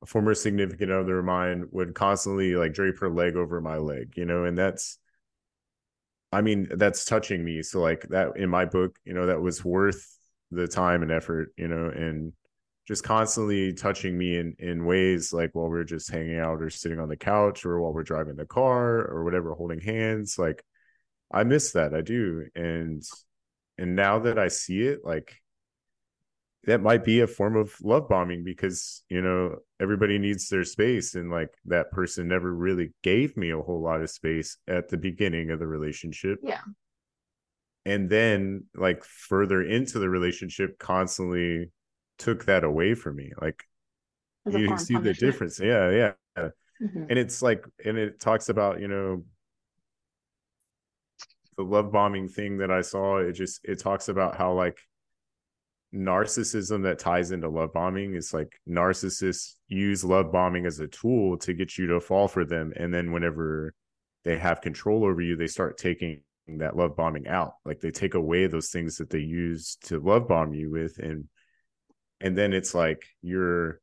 a 0.03 0.07
former 0.07 0.35
significant 0.35 0.91
other 0.91 1.19
of 1.19 1.25
mine 1.25 1.67
would 1.71 1.95
constantly 1.95 2.55
like 2.55 2.73
drape 2.73 2.99
her 2.99 3.11
leg 3.11 3.37
over 3.37 3.61
my 3.61 3.77
leg 3.77 4.13
you 4.17 4.25
know 4.25 4.45
and 4.45 4.57
that's 4.57 4.99
I 6.35 6.41
mean, 6.41 6.67
that's 6.75 7.05
touching 7.05 7.45
me. 7.45 7.63
So 7.63 7.81
like 7.81 8.09
that 8.09 8.37
in 8.37 8.51
my 8.51 8.65
book, 8.65 8.99
you 9.05 9.15
know, 9.15 9.27
that 9.27 9.41
was 9.41 9.65
worth 9.65 10.05
the 10.51 10.67
time 10.67 11.03
and 11.03 11.13
effort, 11.13 11.53
you 11.57 11.69
know, 11.69 11.91
and 11.91 12.33
just 12.89 13.05
constantly 13.05 13.73
touching 13.73 14.19
me 14.19 14.37
in 14.37 14.57
in 14.59 14.85
ways 14.85 15.33
like 15.33 15.51
while 15.53 15.69
we're 15.69 15.85
just 15.85 16.11
hanging 16.11 16.39
out 16.39 16.61
or 16.61 16.71
sitting 16.71 16.99
on 16.99 17.09
the 17.09 17.17
couch 17.17 17.65
or 17.65 17.81
while 17.81 17.93
we're 17.93 18.03
driving 18.03 18.35
the 18.35 18.47
car 18.47 19.07
or 19.07 19.23
whatever, 19.23 19.55
holding 19.55 19.81
hands. 19.81 20.37
Like 20.37 20.65
I 21.33 21.45
miss 21.45 21.73
that. 21.73 21.95
I 21.95 22.01
do. 22.01 22.47
And 22.57 23.03
and 23.79 23.95
now 23.95 24.19
that 24.21 24.39
I 24.39 24.49
see 24.49 24.83
it, 24.83 25.05
like 25.05 25.37
that 26.67 26.83
might 26.83 27.05
be 27.05 27.21
a 27.21 27.27
form 27.27 27.57
of 27.57 27.75
love 27.83 28.09
bombing 28.09 28.45
because 28.45 29.03
you 29.09 29.21
know 29.21 29.57
everybody 29.81 30.19
needs 30.19 30.49
their 30.49 30.65
space. 30.65 31.15
And 31.15 31.31
like 31.31 31.51
that 31.67 31.91
person 31.91 32.29
never 32.29 32.53
really 32.53 32.93
gave 33.03 33.37
me 33.37 33.51
a 33.51 33.61
whole 33.61 33.83
lot 33.83 34.01
of 34.01 34.11
space 34.11 34.57
at 34.69 34.89
the 34.89 34.97
beginning 34.97 35.51
of 35.51 35.59
the 35.59 35.67
relationship. 35.67 36.39
Yeah. 36.43 36.61
And 37.87 38.09
then 38.09 38.65
like 38.75 39.05
further 39.05 39.63
into 39.63 39.99
the 39.99 40.09
relationship 40.09 40.79
constantly 40.79 41.71
took 42.19 42.47
that 42.47 42.65
away 42.65 42.95
from 42.95 43.17
me. 43.17 43.33
Like 43.41 43.63
you 44.51 44.77
see 44.79 44.97
the 44.97 45.15
difference. 45.15 45.61
Yeah 45.61 45.91
yeah. 45.91 46.13
Mm-hmm. 46.83 47.05
and 47.09 47.19
it's 47.19 47.41
like 47.41 47.65
and 47.85 47.97
it 47.97 48.19
talks 48.19 48.49
about 48.49 48.81
you 48.81 48.89
know 48.89 49.23
the 51.57 51.63
love 51.63 51.93
bombing 51.93 52.29
thing 52.29 52.59
that 52.59 52.71
i 52.71 52.81
saw. 52.81 53.19
It 53.19 53.33
just 53.33 53.61
it 53.65 53.79
talks 53.79 54.09
about 54.09 54.37
how 54.37 54.55
like 54.55 54.79
narcissism 55.95 56.83
that 56.83 56.99
ties 56.99 57.31
into 57.31 57.49
love 57.49 57.73
bombing 57.73 58.15
is 58.15 58.35
like 58.35 58.53
narcissists 58.69 59.55
use 59.69 60.05
love 60.05 60.33
bombing 60.33 60.67
as 60.67 60.81
a 60.81 60.89
tool 60.89 61.37
to 61.39 61.55
get 61.55 61.79
you 61.79 61.87
to 61.87 62.01
fall 62.01 62.27
for 62.27 62.45
them 62.45 62.73
and 62.77 62.93
then 62.93 63.13
whenever 63.13 63.73
they 64.25 64.37
have 64.37 64.61
control 64.61 65.05
over 65.05 65.21
you 65.21 65.37
they 65.37 65.47
start 65.47 65.79
taking 65.79 66.21
that 66.47 66.77
love 66.77 66.97
bombing 66.97 67.27
out. 67.27 67.55
Like 67.65 67.81
they 67.81 67.91
take 67.91 68.15
away 68.15 68.47
those 68.47 68.71
things 68.71 68.99
that 68.99 69.11
they 69.11 69.21
use 69.21 69.77
to 69.85 69.99
love 69.99 70.29
bomb 70.29 70.53
you 70.53 70.71
with 70.71 70.99
and 70.99 71.29
and 72.21 72.37
then 72.37 72.53
it's 72.53 72.75
like 72.75 73.03
your 73.23 73.81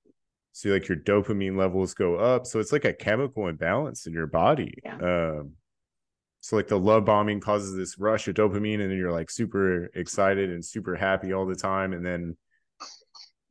so 0.53 0.69
like 0.69 0.87
your 0.87 0.97
dopamine 0.97 1.57
levels 1.57 1.93
go 1.93 2.15
up. 2.15 2.45
So 2.45 2.59
it's 2.59 2.71
like 2.71 2.85
a 2.85 2.93
chemical 2.93 3.47
imbalance 3.47 4.05
in 4.05 4.13
your 4.13 4.27
body. 4.27 4.73
Yeah. 4.83 4.97
um 5.39 5.53
so 6.41 6.55
like 6.55 6.67
the 6.67 6.77
love 6.77 7.05
bombing 7.05 7.39
causes 7.39 7.75
this 7.75 7.97
rush 7.99 8.27
of 8.27 8.35
dopamine 8.35 8.81
and 8.81 8.91
then 8.91 8.97
you're 8.97 9.11
like 9.11 9.29
super 9.29 9.85
excited 9.95 10.49
and 10.49 10.65
super 10.65 10.95
happy 10.95 11.33
all 11.33 11.45
the 11.45 11.55
time 11.55 11.93
and 11.93 12.05
then 12.05 12.35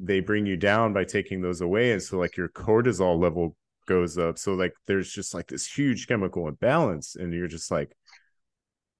they 0.00 0.20
bring 0.20 0.44
you 0.44 0.56
down 0.56 0.92
by 0.92 1.04
taking 1.04 1.40
those 1.40 1.60
away 1.60 1.92
and 1.92 2.02
so 2.02 2.18
like 2.18 2.36
your 2.36 2.48
cortisol 2.48 3.18
level 3.18 3.56
goes 3.90 4.16
up. 4.18 4.38
So 4.38 4.54
like 4.54 4.72
there's 4.86 5.12
just 5.12 5.34
like 5.34 5.48
this 5.48 5.66
huge 5.66 6.06
chemical 6.06 6.48
imbalance 6.48 7.16
and 7.16 7.32
you're 7.32 7.48
just 7.48 7.70
like 7.70 7.94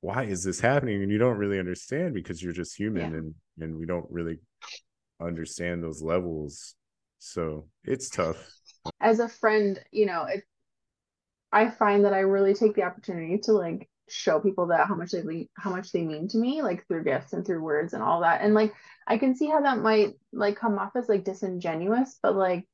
why 0.03 0.25
is 0.25 0.43
this 0.43 0.61
happening? 0.61 1.03
And 1.03 1.13
you 1.13 1.19
don't 1.19 1.37
really 1.37 1.59
understand 1.59 2.15
because 2.15 2.43
you're 2.43 2.55
just 2.55 2.77
human 2.77 3.13
yeah. 3.13 3.19
and 3.19 3.35
and 3.61 3.79
we 3.79 3.87
don't 3.87 4.07
really 4.11 4.39
understand 5.21 5.83
those 5.83 6.03
levels. 6.03 6.75
So 7.19 7.69
it's 7.85 8.09
tough. 8.09 8.37
As 9.01 9.21
a 9.21 9.29
friend 9.29 9.79
you 9.93 10.07
know 10.07 10.25
it 10.25 10.45
I 11.53 11.71
find 11.71 12.05
that 12.05 12.13
I 12.13 12.21
really 12.21 12.55
take 12.55 12.75
the 12.75 12.85
opportunity 12.85 13.39
to 13.45 13.53
like 13.53 13.89
show 14.09 14.41
people 14.41 14.67
that 14.67 14.89
how 14.89 14.95
much 14.95 15.13
they 15.13 15.49
how 15.57 15.71
much 15.71 15.93
they 15.93 16.03
mean 16.03 16.29
to 16.29 16.39
me 16.39 16.63
like 16.63 16.87
through 16.87 17.05
gifts 17.05 17.33
and 17.33 17.47
through 17.47 17.63
words 17.63 17.93
and 17.93 18.03
all 18.03 18.21
that. 18.21 18.41
And 18.41 18.55
like 18.55 18.75
I 19.07 19.19
can 19.19 19.35
see 19.37 19.47
how 19.47 19.61
that 19.61 19.79
might 19.79 20.15
like 20.33 20.57
come 20.57 20.79
off 20.79 20.97
as 20.97 21.09
like 21.09 21.25
disingenuous 21.25 22.19
but 22.23 22.37
like 22.37 22.67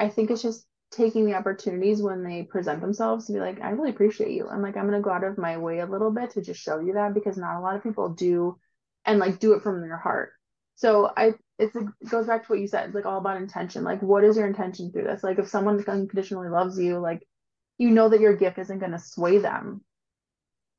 I 0.00 0.08
think 0.08 0.30
it's 0.30 0.42
just 0.42 0.66
taking 0.92 1.26
the 1.26 1.34
opportunities 1.34 2.00
when 2.00 2.22
they 2.22 2.44
present 2.44 2.80
themselves 2.80 3.26
to 3.26 3.32
be 3.32 3.40
like 3.40 3.60
I 3.60 3.70
really 3.70 3.90
appreciate 3.90 4.30
you 4.32 4.48
and 4.48 4.62
like 4.62 4.76
I'm 4.76 4.86
gonna 4.86 5.00
go 5.00 5.10
out 5.10 5.24
of 5.24 5.38
my 5.38 5.56
way 5.56 5.80
a 5.80 5.86
little 5.86 6.10
bit 6.10 6.30
to 6.30 6.42
just 6.42 6.60
show 6.60 6.80
you 6.80 6.94
that 6.94 7.14
because 7.14 7.36
not 7.36 7.58
a 7.58 7.60
lot 7.60 7.76
of 7.76 7.82
people 7.82 8.10
do 8.10 8.58
and 9.04 9.18
like 9.18 9.38
do 9.38 9.54
it 9.54 9.62
from 9.62 9.80
their 9.80 9.96
heart. 9.96 10.32
So 10.76 11.10
I 11.16 11.34
it's 11.58 11.74
it 11.76 11.86
goes 12.10 12.26
back 12.26 12.42
to 12.42 12.52
what 12.52 12.60
you 12.60 12.68
said 12.68 12.86
it's 12.86 12.94
like 12.94 13.06
all 13.06 13.18
about 13.18 13.36
intention. 13.38 13.84
Like 13.84 14.02
what 14.02 14.24
is 14.24 14.36
your 14.36 14.46
intention 14.46 14.92
through 14.92 15.04
this? 15.04 15.22
Like 15.22 15.38
if 15.38 15.48
someone 15.48 15.82
unconditionally 15.86 16.48
loves 16.48 16.78
you 16.78 16.98
like 16.98 17.26
you 17.78 17.90
know 17.90 18.08
that 18.08 18.20
your 18.20 18.36
gift 18.36 18.58
isn't 18.58 18.78
going 18.78 18.92
to 18.92 18.98
sway 18.98 19.38
them. 19.38 19.82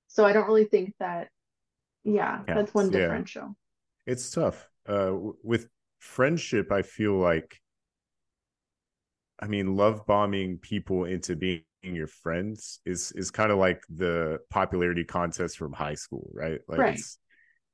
So 0.08 0.26
I 0.26 0.34
don't 0.34 0.48
really 0.48 0.66
think 0.66 0.94
that, 1.00 1.30
yeah, 2.04 2.42
yeah 2.48 2.56
that's 2.56 2.74
one 2.74 2.90
differential. 2.90 3.56
Yeah. 4.06 4.14
It's 4.14 4.32
tough. 4.32 4.68
Uh, 4.88 5.14
with 5.44 5.68
friendship, 6.00 6.72
I 6.72 6.82
feel 6.82 7.18
like, 7.18 7.60
I 9.40 9.48
mean, 9.48 9.76
love 9.76 10.06
bombing 10.08 10.58
people 10.58 11.06
into 11.06 11.36
being 11.36 11.64
your 11.84 12.08
friends 12.08 12.80
is 12.86 13.12
is 13.12 13.30
kind 13.30 13.52
of 13.52 13.60
like 13.60 13.82
the 13.90 14.40
popularity 14.50 15.04
contest 15.04 15.58
from 15.58 15.74
high 15.74 15.94
school, 15.94 16.30
right? 16.34 16.60
Like 16.68 16.80
right. 16.80 16.94
it's 16.96 17.20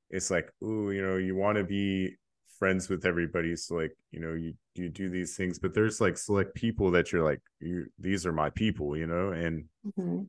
it's 0.10 0.30
like, 0.30 0.52
ooh, 0.64 0.92
you 0.92 1.02
know, 1.02 1.18
you 1.18 1.36
want 1.36 1.58
to 1.58 1.64
be 1.64 2.16
friends 2.60 2.88
with 2.88 3.06
everybody 3.06 3.56
so 3.56 3.76
like 3.76 3.92
you 4.12 4.20
know 4.20 4.34
you 4.34 4.54
you 4.76 4.90
do 4.90 5.10
these 5.10 5.36
things 5.38 5.60
but 5.60 5.74
there's 5.74 6.02
like 6.02 6.18
select 6.18 6.56
people 6.56 6.92
that 6.92 7.12
you're 7.12 7.24
like 7.24 7.42
you 7.60 7.86
these 8.00 8.26
are 8.26 8.34
my 8.34 8.50
people 8.50 8.98
you 8.98 9.08
know? 9.08 9.32
And 9.32 9.66
hmm 9.96 10.24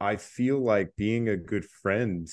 i 0.00 0.16
feel 0.16 0.58
like 0.58 0.94
being 0.96 1.28
a 1.28 1.36
good 1.36 1.64
friend 1.64 2.28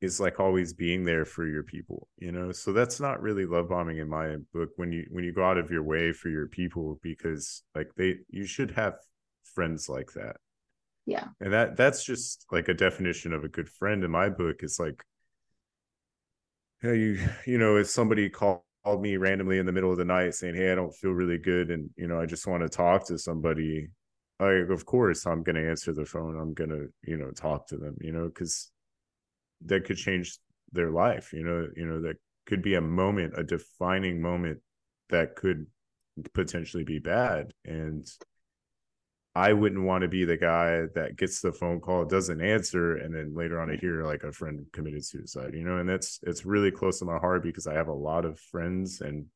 is 0.00 0.18
like 0.18 0.40
always 0.40 0.72
being 0.72 1.04
there 1.04 1.24
for 1.24 1.46
your 1.46 1.62
people 1.62 2.08
you 2.18 2.32
know? 2.32 2.52
So 2.52 2.72
that's 2.72 3.00
not 3.00 3.20
really 3.22 3.46
love 3.46 3.68
bombing 3.68 3.98
in 3.98 4.08
my 4.08 4.36
book 4.52 4.70
when 4.76 4.92
you 4.92 5.06
when 5.10 5.24
you 5.24 5.32
go 5.32 5.44
out 5.44 5.58
of 5.58 5.70
your 5.70 5.82
way 5.82 6.12
for 6.12 6.28
your 6.28 6.48
people 6.48 6.98
because 7.02 7.62
like 7.74 7.90
they 7.96 8.16
you 8.28 8.46
should 8.46 8.70
have 8.72 8.94
friends 9.54 9.88
like 9.88 10.12
that. 10.14 10.36
Yeah. 11.06 11.28
and 11.40 11.52
that 11.52 11.76
that's 11.76 12.04
just 12.04 12.46
like 12.52 12.68
a 12.68 12.74
definition 12.74 13.32
of 13.32 13.44
a 13.44 13.48
good 13.48 13.68
friend 13.68 14.04
in 14.04 14.10
my 14.10 14.28
book 14.28 14.62
is 14.62 14.78
like 14.78 15.02
yeah 16.82 16.92
you 16.92 17.18
you 17.46 17.58
know 17.58 17.76
if 17.76 17.88
somebody 17.88 18.28
called 18.28 18.60
called 18.84 19.02
me 19.02 19.16
randomly 19.16 19.58
in 19.58 19.66
the 19.66 19.72
middle 19.72 19.90
of 19.90 19.98
the 19.98 20.04
night 20.04 20.34
saying 20.34 20.54
hey 20.54 20.72
i 20.72 20.74
don't 20.74 20.94
feel 20.94 21.10
really 21.10 21.38
good 21.38 21.70
and 21.70 21.90
you 21.96 22.06
know 22.06 22.20
i 22.20 22.26
just 22.26 22.46
want 22.46 22.62
to 22.62 22.68
talk 22.68 23.06
to 23.06 23.18
somebody. 23.18 23.88
Like 24.38 24.70
of 24.70 24.86
course 24.86 25.26
i'm 25.26 25.42
going 25.42 25.56
to 25.56 25.68
answer 25.68 25.92
the 25.92 26.06
phone. 26.06 26.38
I'm 26.38 26.54
going 26.54 26.70
to 26.70 26.88
you 27.02 27.18
know 27.18 27.30
talk 27.30 27.68
to 27.68 27.76
them 27.76 27.96
you 28.00 28.12
know 28.12 28.26
because 28.26 28.70
that 29.66 29.84
could 29.84 29.98
change 29.98 30.38
their 30.72 30.90
life 30.90 31.32
you 31.32 31.44
know 31.44 31.66
you 31.76 31.84
know 31.84 32.00
that 32.00 32.16
could 32.46 32.62
be 32.62 32.74
a 32.74 32.80
moment 32.80 33.34
a 33.36 33.44
defining 33.44 34.22
moment 34.22 34.60
that 35.10 35.36
could 35.36 35.66
potentially 36.34 36.84
be 36.84 36.98
bad. 36.98 37.52
And 37.64 38.06
i 39.34 39.52
wouldn't 39.52 39.84
want 39.84 40.02
to 40.02 40.08
be 40.08 40.24
the 40.24 40.36
guy 40.36 40.86
that 40.94 41.16
gets 41.16 41.40
the 41.40 41.52
phone 41.52 41.80
call 41.80 42.04
doesn't 42.04 42.40
answer 42.40 42.96
and 42.96 43.14
then 43.14 43.34
later 43.34 43.60
on 43.60 43.70
i 43.70 43.76
hear 43.76 44.04
like 44.04 44.24
a 44.24 44.32
friend 44.32 44.64
committed 44.72 45.04
suicide 45.04 45.54
you 45.54 45.64
know 45.64 45.78
and 45.78 45.88
that's 45.88 46.18
it's 46.24 46.44
really 46.44 46.70
close 46.70 46.98
to 46.98 47.04
my 47.04 47.18
heart 47.18 47.42
because 47.42 47.66
i 47.66 47.74
have 47.74 47.88
a 47.88 47.92
lot 47.92 48.24
of 48.24 48.38
friends 48.38 49.00
and 49.00 49.26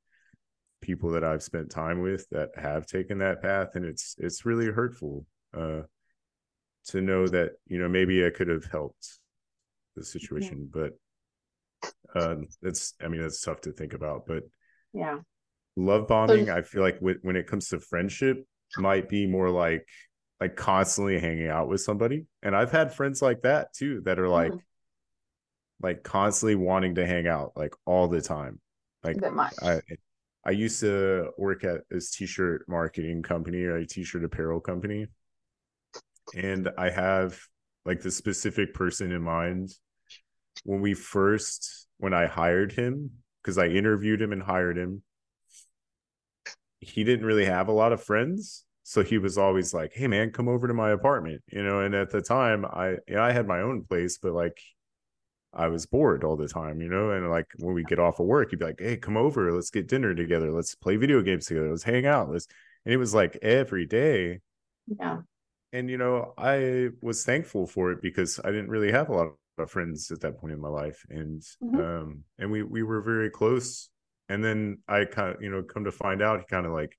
people 0.81 1.11
that 1.11 1.25
i've 1.25 1.43
spent 1.43 1.71
time 1.71 2.03
with 2.03 2.29
that 2.31 2.51
have 2.57 2.87
taken 2.87 3.19
that 3.19 3.41
path 3.41 3.71
and 3.75 3.85
it's 3.85 4.17
it's 4.19 4.45
really 4.45 4.67
hurtful 4.67 5.25
uh 5.57 5.81
to 6.85 7.01
know 7.01 7.27
that 7.27 7.53
you 7.67 7.79
know 7.79 7.89
maybe 7.89 8.27
i 8.27 8.31
could 8.31 8.49
have 8.49 8.65
helped 8.67 9.19
the 9.97 10.05
situation 10.05 10.69
but 10.73 10.93
um 12.15 12.47
it's 12.63 12.95
i 13.03 13.09
mean 13.09 13.23
it's 13.23 13.41
tough 13.41 13.61
to 13.61 13.73
think 13.73 13.93
about 13.93 14.27
but 14.27 14.43
Yeah. 14.93 15.19
love 15.77 16.07
bombing 16.07 16.51
i 16.51 16.63
feel 16.63 16.83
like 16.83 16.99
with, 17.01 17.19
when 17.23 17.37
it 17.37 17.47
comes 17.47 17.69
to 17.69 17.81
friendship 17.81 18.47
might 18.78 19.09
be 19.09 19.26
more 19.26 19.50
like 19.50 19.87
like 20.40 20.56
constantly 20.56 21.18
hanging 21.18 21.49
out 21.49 21.68
with 21.68 21.80
somebody. 21.80 22.26
And 22.42 22.56
i've 22.56 22.73
had 22.73 22.92
friends 22.92 23.23
like 23.23 23.42
that 23.42 23.73
too 23.73 24.02
that 24.04 24.18
are 24.18 24.28
like 24.28 24.52
Mhm. 24.52 24.61
like 25.80 26.02
constantly 26.02 26.54
wanting 26.56 26.97
to 26.97 27.06
hang 27.06 27.26
out 27.26 27.52
like 27.56 27.75
all 27.85 28.09
the 28.09 28.21
time. 28.21 28.61
Like 29.02 29.16
i 29.62 29.80
i 30.47 30.50
used 30.50 30.80
to 30.80 31.30
work 31.38 31.64
at 31.64 31.83
this 31.90 32.11
t-shirt 32.11 32.64
marketing 32.68 33.23
company 33.23 33.62
or 33.64 33.76
a 33.76 33.87
t-shirt 33.87 34.25
apparel 34.25 34.61
company. 34.61 35.06
And 36.35 36.68
i 36.76 36.90
have 36.90 37.38
like 37.85 38.00
the 38.00 38.11
specific 38.11 38.75
person 38.75 39.12
in 39.12 39.23
mind. 39.23 39.71
When 40.64 40.80
we 40.80 40.94
first 40.94 41.87
when 41.99 42.14
i 42.14 42.26
hired 42.26 42.73
him 42.73 43.11
because 43.42 43.59
i 43.59 43.66
interviewed 43.66 44.21
him 44.23 44.33
and 44.33 44.42
hired 44.42 44.78
him 44.78 45.02
he 46.85 47.05
didn't 47.05 47.26
really 47.26 47.45
have 47.47 47.69
a 47.69 47.73
lot 47.73 47.93
of 47.93 48.03
friends 48.03 48.64
so 48.83 49.03
he 49.03 49.19
was 49.19 49.38
always 49.38 49.73
like 49.75 49.93
hey 49.95 50.07
man 50.07 50.31
come 50.31 50.49
over 50.49 50.69
to 50.69 50.75
my 50.75 50.91
apartment 50.91 51.43
you 51.50 51.62
know 51.62 51.81
and 51.81 51.95
at 51.95 52.11
the 52.11 52.21
time 52.21 52.64
i 52.67 52.91
you 53.09 53.14
know, 53.14 53.23
i 53.23 53.33
had 53.33 53.47
my 53.47 53.61
own 53.61 53.83
place 53.85 54.19
but 54.19 54.33
like 54.33 54.61
i 55.53 55.69
was 55.69 55.87
bored 55.87 56.25
all 56.25 56.37
the 56.37 56.49
time 56.49 56.81
you 56.81 56.88
know 56.88 57.11
and 57.11 57.31
like 57.31 57.47
when 57.59 57.75
we 57.75 57.85
get 57.85 57.99
off 57.99 58.21
of 58.21 58.26
work 58.26 58.50
he'd 58.50 58.59
be 58.59 58.64
like 58.64 58.81
hey 58.81 58.97
come 58.97 59.17
over 59.17 59.53
let's 59.53 59.71
get 59.71 59.88
dinner 59.88 60.14
together 60.14 60.53
let's 60.53 60.75
play 60.75 60.97
video 60.97 61.23
games 61.23 61.47
together 61.47 61.71
let's 61.71 61.83
hang 61.85 62.07
out 62.07 62.31
let's 62.31 62.47
and 62.85 62.93
it 62.93 62.99
was 62.99 63.14
like 63.14 63.38
every 63.43 63.87
day 63.87 64.41
yeah. 64.99 65.19
and 65.73 65.88
you 65.88 65.97
know 65.97 66.35
i 66.37 66.88
was 67.00 67.25
thankful 67.25 67.67
for 67.67 67.93
it 67.93 68.03
because 68.03 68.41
i 68.45 68.50
didn't 68.50 68.69
really 68.69 68.91
have 68.93 69.09
a 69.09 69.12
lot 69.14 69.29
of 69.59 69.71
friends 69.71 70.11
at 70.11 70.21
that 70.21 70.38
point 70.38 70.53
in 70.53 70.61
my 70.61 70.69
life 70.69 71.05
and 71.11 71.43
Mhm. 71.62 71.79
um 71.79 72.25
and 72.38 72.50
we 72.50 72.62
we 72.62 72.83
were 72.83 73.00
very 73.00 73.31
close 73.31 73.88
and 74.28 74.43
then 74.45 74.78
i 74.88 75.04
kind 75.04 75.35
of 75.35 75.43
you 75.43 75.50
know 75.50 75.62
come 75.62 75.85
to 75.85 75.93
find 75.93 76.23
out 76.23 76.40
he 76.40 76.47
kind 76.47 76.66
of 76.66 76.73
like 76.73 76.97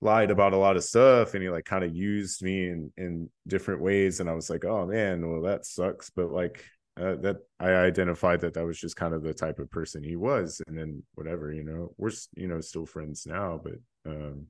lied 0.00 0.30
about 0.30 0.54
a 0.54 0.56
lot 0.56 0.76
of 0.76 0.84
stuff 0.84 1.34
and 1.34 1.42
he 1.42 1.50
like 1.50 1.64
kind 1.64 1.84
of 1.84 1.94
used 1.94 2.42
me 2.42 2.68
in 2.68 2.90
in 2.96 3.28
different 3.46 3.82
ways. 3.82 4.20
And 4.20 4.30
i 4.30 4.34
was 4.34 4.48
like 4.48 4.64
oh 4.64 4.86
man 4.86 5.28
well 5.30 5.42
that 5.42 5.66
sucks. 5.66 6.10
But 6.10 6.30
like 6.32 6.64
uh, 7.00 7.16
that 7.16 7.36
i 7.58 7.70
identified 7.70 8.40
that 8.40 8.54
that 8.54 8.64
was 8.64 8.78
just 8.80 8.96
kind 8.96 9.14
of 9.14 9.22
the 9.22 9.34
type 9.34 9.58
of 9.58 9.70
person 9.70 10.02
he 10.02 10.16
was. 10.16 10.62
And 10.66 10.76
then 10.76 11.02
whatever 11.14 11.52
you 11.52 11.64
know 11.64 11.92
we're 11.98 12.12
you 12.34 12.48
know 12.48 12.60
still 12.60 12.86
friends 12.86 13.26
now 13.26 13.60
but 13.62 13.74
um 14.10 14.46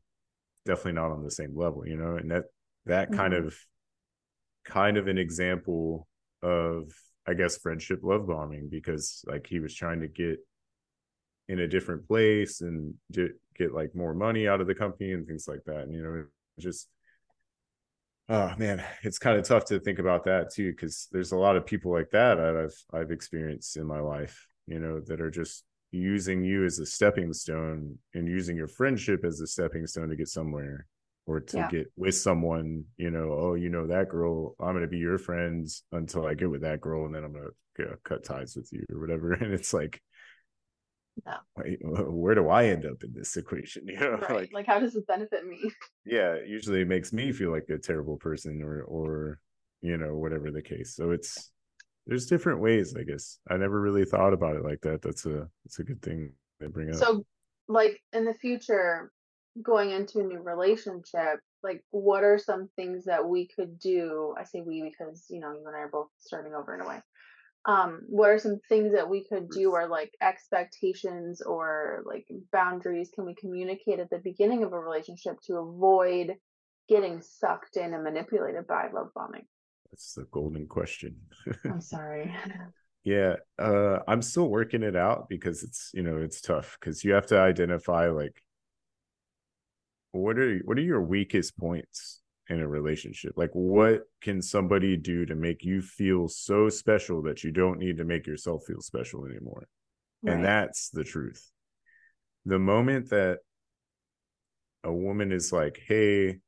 definitely 0.66 0.92
not 0.92 1.12
on 1.12 1.24
the 1.24 1.30
same 1.30 1.56
level 1.56 1.86
you 1.86 1.96
know? 1.96 2.16
And 2.16 2.30
that 2.30 2.44
that 2.86 3.12
kind 3.12 3.34
Mhm. 3.34 3.46
of 3.46 3.56
kind 4.64 4.96
of 4.96 5.08
an 5.08 5.18
example 5.18 6.06
of 6.42 6.92
i 7.26 7.34
guess 7.34 7.56
friendship 7.58 8.00
love 8.02 8.26
bombing 8.26 8.68
because 8.70 9.24
like 9.26 9.46
he 9.46 9.58
was 9.58 9.74
trying 9.74 10.00
to 10.00 10.08
get 10.08 10.38
in 11.50 11.58
a 11.60 11.66
different 11.66 12.06
place 12.06 12.60
and 12.60 12.94
get, 13.10 13.32
get 13.56 13.74
like 13.74 13.92
more 13.94 14.14
money 14.14 14.46
out 14.46 14.60
of 14.60 14.68
the 14.68 14.74
company 14.74 15.12
and 15.12 15.26
things 15.26 15.46
like 15.48 15.62
that 15.66 15.80
and 15.80 15.92
you 15.92 16.00
know 16.02 16.24
just 16.60 16.88
oh 18.28 18.52
man 18.56 18.82
it's 19.02 19.18
kind 19.18 19.36
of 19.36 19.44
tough 19.44 19.64
to 19.64 19.80
think 19.80 19.98
about 19.98 20.24
that 20.24 20.52
too 20.52 20.70
because 20.70 21.08
there's 21.10 21.32
a 21.32 21.36
lot 21.36 21.56
of 21.56 21.66
people 21.66 21.90
like 21.92 22.08
that 22.10 22.36
that 22.36 22.56
i've 22.56 23.00
i've 23.00 23.10
experienced 23.10 23.76
in 23.76 23.84
my 23.84 23.98
life 24.00 24.46
you 24.68 24.78
know 24.78 25.00
that 25.00 25.20
are 25.20 25.30
just 25.30 25.64
using 25.90 26.44
you 26.44 26.64
as 26.64 26.78
a 26.78 26.86
stepping 26.86 27.32
stone 27.32 27.98
and 28.14 28.28
using 28.28 28.56
your 28.56 28.68
friendship 28.68 29.24
as 29.24 29.40
a 29.40 29.46
stepping 29.46 29.86
stone 29.88 30.08
to 30.08 30.14
get 30.14 30.28
somewhere 30.28 30.86
or 31.26 31.40
to 31.40 31.56
Yeah. 31.58 31.68
get 31.68 31.92
with 31.96 32.14
someone 32.14 32.84
you 32.96 33.10
know 33.10 33.32
oh 33.32 33.54
you 33.54 33.70
know 33.70 33.88
that 33.88 34.08
girl 34.08 34.54
i'm 34.60 34.72
going 34.72 34.82
to 34.82 34.86
be 34.88 34.98
your 34.98 35.18
friends 35.18 35.82
until 35.90 36.24
i 36.26 36.34
get 36.34 36.48
with 36.50 36.62
that 36.62 36.80
girl 36.80 37.06
and 37.06 37.14
then 37.14 37.24
i'm 37.24 37.32
going 37.32 37.48
to 37.78 37.98
cut 38.04 38.22
ties 38.22 38.54
with 38.54 38.68
you 38.72 38.84
or 38.92 39.00
whatever 39.00 39.32
and 39.42 39.52
it's 39.52 39.74
like 39.74 40.00
No. 41.26 41.36
wait, 41.56 41.78
where 41.82 42.34
do 42.34 42.48
i 42.48 42.66
end 42.66 42.86
up 42.86 43.02
in 43.02 43.12
this 43.12 43.36
equation 43.42 43.86
you 43.86 43.98
know 43.98 44.18
Right. 44.22 44.30
like 44.30 44.50
Like, 44.52 44.66
how 44.66 44.78
does 44.78 44.96
it 44.96 45.06
benefit 45.06 45.46
me? 45.46 45.70
yeah 46.04 46.36
usually 46.46 46.80
it 46.82 46.88
makes 46.88 47.12
me 47.12 47.32
feel 47.32 47.50
like 47.50 47.68
a 47.68 47.78
terrible 47.78 48.16
person 48.16 48.62
or 48.62 48.82
or 48.82 49.38
you 49.82 49.96
know 49.96 50.14
whatever 50.16 50.50
the 50.50 50.62
case 50.62 50.94
so 50.94 51.10
it's 51.10 51.50
there's 52.06 52.26
different 52.26 52.60
ways 52.60 52.94
i 52.98 53.02
guess 53.02 53.38
i 53.50 53.56
never 53.56 53.80
really 53.80 54.04
thought 54.04 54.32
about 54.32 54.56
it 54.56 54.64
like 54.64 54.80
that 54.80 55.02
that's 55.02 55.26
a 55.26 55.48
that's 55.64 55.78
a 55.78 55.84
good 55.84 56.00
thing 56.02 56.32
they 56.58 56.66
bring 56.66 56.90
up 56.90 56.96
So, 56.96 57.24
like 57.68 58.00
in 58.12 58.24
the 58.24 58.34
future, 58.34 59.12
going 59.62 59.90
into 59.90 60.20
a 60.20 60.24
new 60.24 60.40
relationship, 60.40 61.40
like 61.62 61.82
what 61.90 62.24
are 62.24 62.38
some 62.38 62.68
things 62.76 63.04
that 63.04 63.26
we 63.28 63.46
could 63.48 63.78
do? 63.78 64.34
I 64.38 64.44
say 64.44 64.60
we 64.60 64.82
because 64.82 65.26
you 65.28 65.40
know 65.40 65.52
you 65.52 65.64
and 65.66 65.76
I 65.76 65.80
are 65.80 65.88
both 65.90 66.08
starting 66.18 66.54
over 66.54 66.74
in 66.74 66.80
a 66.80 66.88
way. 66.88 67.00
Um, 67.70 68.00
what 68.08 68.30
are 68.30 68.38
some 68.38 68.58
things 68.68 68.92
that 68.94 69.08
we 69.08 69.24
could 69.24 69.50
do, 69.50 69.72
or 69.72 69.86
like 69.86 70.12
expectations 70.20 71.40
or 71.42 72.02
like 72.04 72.26
boundaries 72.52 73.10
can 73.14 73.24
we 73.24 73.34
communicate 73.34 74.00
at 74.00 74.10
the 74.10 74.18
beginning 74.18 74.64
of 74.64 74.72
a 74.72 74.78
relationship 74.78 75.36
to 75.46 75.58
avoid 75.58 76.34
getting 76.88 77.22
sucked 77.22 77.76
in 77.76 77.94
and 77.94 78.02
manipulated 78.02 78.66
by 78.66 78.88
love 78.92 79.10
bombing? 79.14 79.46
that's 79.90 80.14
the 80.14 80.24
golden 80.30 80.66
question 80.66 81.16
I'm 81.64 81.80
sorry. 81.80 82.34
yeah 83.04 83.36
uh 83.58 83.98
i'm 84.06 84.20
still 84.20 84.48
working 84.48 84.82
it 84.82 84.94
out 84.94 85.26
because 85.30 85.62
it's 85.62 85.90
you 85.94 86.02
know 86.02 86.18
it's 86.18 86.42
tough 86.42 86.76
because 86.78 87.02
you 87.02 87.12
have 87.14 87.26
to 87.26 87.40
identify 87.40 88.08
like 88.08 88.42
what 90.12 90.38
are 90.38 90.58
what 90.66 90.76
are 90.76 90.82
your 90.82 91.00
weakest 91.00 91.56
points 91.56 92.20
in 92.50 92.60
a 92.60 92.68
relationship? 92.68 93.32
Like 93.36 93.50
what 93.54 94.02
can 94.20 94.42
somebody 94.42 94.96
do 94.96 95.24
to 95.24 95.34
make 95.34 95.64
you 95.64 95.80
feel 95.80 96.28
so 96.28 96.68
special 96.68 97.22
that 97.22 97.42
you 97.42 97.50
don't 97.52 97.78
need 97.78 97.96
to 97.96 98.04
make 98.04 98.26
yourself 98.26 98.64
feel 98.66 98.82
special 98.82 99.24
anymore? 99.24 99.66
And 100.26 100.44
that's 100.44 100.90
the 100.90 101.04
truth. 101.04 101.50
The 102.44 102.58
moment 102.58 103.08
that 103.10 103.38
a 104.84 104.92
woman 104.92 105.30
is 105.32 105.52
like 105.52 105.80
hey 105.86 106.38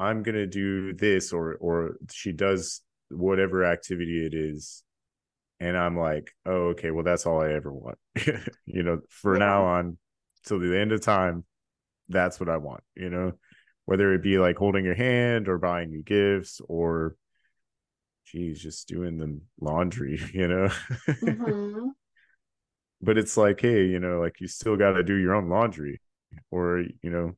i'm 0.00 0.22
going 0.22 0.34
to 0.34 0.46
do 0.46 0.92
this 0.94 1.32
or 1.32 1.54
or 1.56 1.96
she 2.10 2.32
does 2.32 2.80
whatever 3.10 3.64
activity 3.64 4.24
it 4.26 4.32
is 4.34 4.82
and 5.60 5.76
i'm 5.76 5.98
like 5.98 6.32
oh 6.46 6.68
okay 6.68 6.90
well 6.90 7.04
that's 7.04 7.26
all 7.26 7.40
i 7.42 7.52
ever 7.52 7.72
want. 7.72 7.98
You 8.66 8.82
know 8.82 9.00
for 9.10 9.34
Yeah. 9.34 9.40
now 9.40 9.64
on 9.64 9.98
till 10.46 10.58
the 10.58 10.78
end 10.78 10.92
of 10.92 11.00
time 11.02 11.44
that's 12.08 12.40
what 12.40 12.48
i 12.48 12.56
want 12.56 12.82
you 12.94 13.10
know 13.10 13.32
whether 13.86 14.12
it 14.14 14.22
be 14.22 14.38
like 14.38 14.56
holding 14.56 14.84
your 14.84 14.94
hand 14.94 15.48
or 15.48 15.58
buying 15.58 15.90
you 15.92 16.02
gifts 16.02 16.60
or 16.68 17.16
geez 18.26 18.60
just 18.60 18.88
doing 18.88 19.18
the 19.18 19.38
laundry 19.60 20.20
you 20.32 20.48
know? 20.48 20.68
Hmm 21.20 21.88
but 23.00 23.18
it's 23.18 23.36
like 23.36 23.60
hey 23.60 23.84
you 23.84 24.00
know 24.00 24.20
like 24.20 24.40
you 24.40 24.48
still 24.48 24.76
got 24.76 24.92
to 24.92 25.02
do 25.02 25.14
your 25.14 25.34
own 25.34 25.48
laundry 25.48 26.00
or 26.50 26.80
you 27.02 27.10
know 27.10 27.32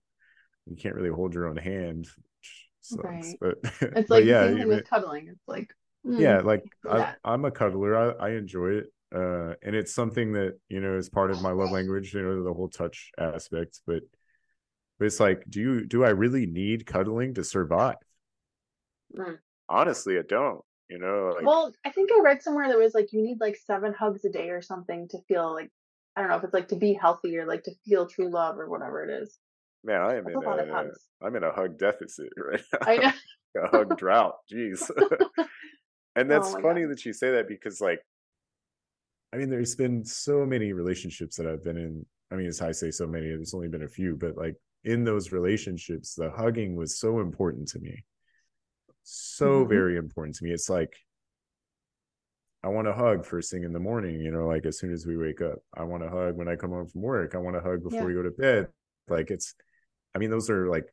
you 0.67 0.77
can't 0.77 0.95
really 0.95 1.09
hold 1.11 1.35
your 1.35 1.47
own 1.49 1.57
hand 1.57 2.07
sucks 2.81 3.03
Right. 3.05 3.37
but 3.41 3.55
It's 3.81 4.09
but 4.09 4.09
like 4.11 4.25
yeah 4.27 4.51
even- 4.51 4.69
with 4.69 4.89
cuddling. 4.89 5.29
It's 5.29 5.49
like 5.49 5.75
mm, 6.07 6.21
yeah 6.21 6.41
like 6.41 6.63
I, 6.89 7.15
i'm 7.25 7.45
a 7.45 7.51
cuddler. 7.51 7.97
I, 7.97 8.27
I 8.27 8.31
enjoy 8.33 8.69
it 8.81 8.87
uh 9.15 9.55
and 9.63 9.75
it's 9.75 9.95
something 9.95 10.33
that 10.35 10.59
you 10.69 10.81
know 10.81 10.97
is 10.97 11.09
part 11.09 11.31
of 11.31 11.41
my 11.41 11.51
love 11.53 11.71
language 11.73 12.15
you 12.15 12.23
know 12.23 12.43
the 12.43 12.53
whole 12.53 12.69
touch 12.69 13.11
aspect 13.19 13.81
but 13.87 14.03
but 14.99 15.07
it's 15.07 15.21
like 15.21 15.45
do 15.49 15.61
you 15.61 15.87
do 15.87 16.05
i 16.05 16.09
really 16.11 16.47
need 16.47 16.87
cuddling 16.87 17.35
to 17.35 17.45
survive 17.45 17.97
Mm. 19.17 19.39
honestly 19.69 20.19
i 20.19 20.23
don't 20.29 20.61
you 20.89 20.99
know 20.99 21.33
like 21.35 21.45
Well, 21.45 21.73
I 21.85 21.91
think 21.91 22.11
I 22.13 22.21
read 22.23 22.43
somewhere 22.43 22.69
that 22.69 22.79
was 22.79 22.95
like 22.95 23.13
you 23.13 23.23
need 23.23 23.41
like 23.41 23.57
seven 23.57 23.93
hugs 23.93 24.25
a 24.25 24.31
day 24.31 24.51
or 24.51 24.63
something 24.63 25.09
to 25.09 25.19
feel 25.29 25.53
like 25.53 25.71
I 26.15 26.21
don't 26.21 26.31
know 26.31 26.37
if 26.37 26.45
it's 26.45 26.55
like 26.55 26.69
to 26.69 26.77
be 26.77 26.93
healthy 26.95 27.37
or 27.39 27.47
like 27.47 27.65
to 27.65 27.73
feel 27.85 28.07
true 28.07 28.31
love 28.31 28.59
or 28.59 28.69
whatever 28.69 29.05
it 29.05 29.11
is. 29.23 29.39
man 29.85 30.01
i 30.03 30.17
am 30.17 30.25
That's 30.25 30.37
in 30.37 30.43
a 30.43 30.49
a 30.49 31.27
i'm 31.27 31.37
in 31.37 31.43
a 31.45 31.53
hug 31.53 31.79
deficit 31.79 32.29
right 32.37 32.61
I 32.87 32.97
know. 32.97 33.13
now 33.55 33.63
a 33.65 33.69
hug 33.69 33.97
drought 33.99 34.37
jeez 34.53 34.91
and 36.17 36.31
that's 36.31 36.55
Oh 36.55 36.61
funny 36.61 36.83
God. 36.83 36.91
that 36.91 37.05
you 37.05 37.13
say 37.13 37.33
that 37.33 37.49
because 37.49 37.81
like 37.81 38.01
i 39.33 39.37
mean 39.37 39.51
there's 39.51 39.75
been 39.75 40.05
so 40.05 40.45
many 40.47 40.73
relationships 40.73 41.37
that 41.37 41.47
i've 41.47 41.65
been 41.65 41.77
in 41.77 42.07
i 42.31 42.35
mean 42.37 42.47
as 42.47 42.61
i 42.61 42.73
say 42.73 42.91
so 42.91 43.07
many 43.07 43.27
there's 43.29 43.55
only 43.55 43.69
been 43.69 43.83
a 43.83 43.89
few 43.89 44.17
but 44.17 44.37
like 44.37 44.55
in 44.87 45.05
those 45.05 45.33
relationships 45.33 46.15
the 46.15 46.31
hugging 46.31 46.77
was 46.77 46.99
so 46.99 47.21
important 47.21 47.69
to 47.69 47.79
me 47.81 48.05
so 49.03 49.65
Mhm. 49.65 49.69
very 49.69 49.97
important 49.97 50.35
to 50.37 50.45
me 50.45 50.53
it's 50.53 50.71
like 50.71 50.95
i 52.63 52.69
want 52.69 52.87
to 52.87 52.93
hug 52.93 53.25
first 53.25 53.51
thing 53.51 53.65
in 53.65 53.73
the 53.73 53.79
morning 53.81 54.21
you 54.21 54.31
know 54.31 54.47
like 54.47 54.65
as 54.67 54.79
soon 54.79 54.93
as 54.93 55.07
we 55.07 55.17
wake 55.17 55.41
up 55.41 55.59
i 55.75 55.83
want 55.83 56.03
to 56.03 56.09
hug 56.09 56.37
when 56.37 56.49
i 56.49 56.57
come 56.57 56.71
home 56.71 56.87
from 56.87 57.03
work 57.03 57.35
i 57.35 57.39
want 57.39 57.57
to 57.57 57.61
hug 57.63 57.83
before 57.83 58.01
Yeah. 58.01 58.07
we 58.07 58.15
go 58.15 58.23
to 58.23 58.31
bed 58.31 58.69
like 59.09 59.31
it's 59.31 59.55
i 60.15 60.19
mean 60.19 60.31
those 60.31 60.51
are 60.51 60.69
like 60.69 60.87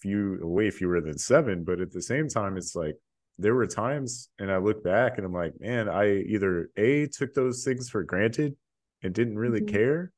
few 0.00 0.38
way 0.42 0.70
fewer 0.70 1.00
than 1.00 1.18
seven 1.18 1.64
but 1.64 1.80
at 1.80 1.90
the 1.92 2.02
same 2.02 2.28
time 2.28 2.56
it's 2.56 2.76
like 2.76 2.96
there 3.38 3.54
were 3.54 3.66
times 3.66 4.30
and 4.38 4.50
i 4.50 4.56
look 4.56 4.82
back 4.84 5.16
and 5.18 5.26
i'm 5.26 5.32
like 5.32 5.54
man 5.60 5.88
i 5.88 6.18
either 6.22 6.70
a 6.76 7.06
took 7.08 7.34
those 7.34 7.64
things 7.64 7.88
for 7.90 8.02
granted 8.02 8.56
and 9.02 9.12
didn't 9.14 9.38
really 9.38 9.60
Mhm. 9.60 9.68
care 9.68 10.12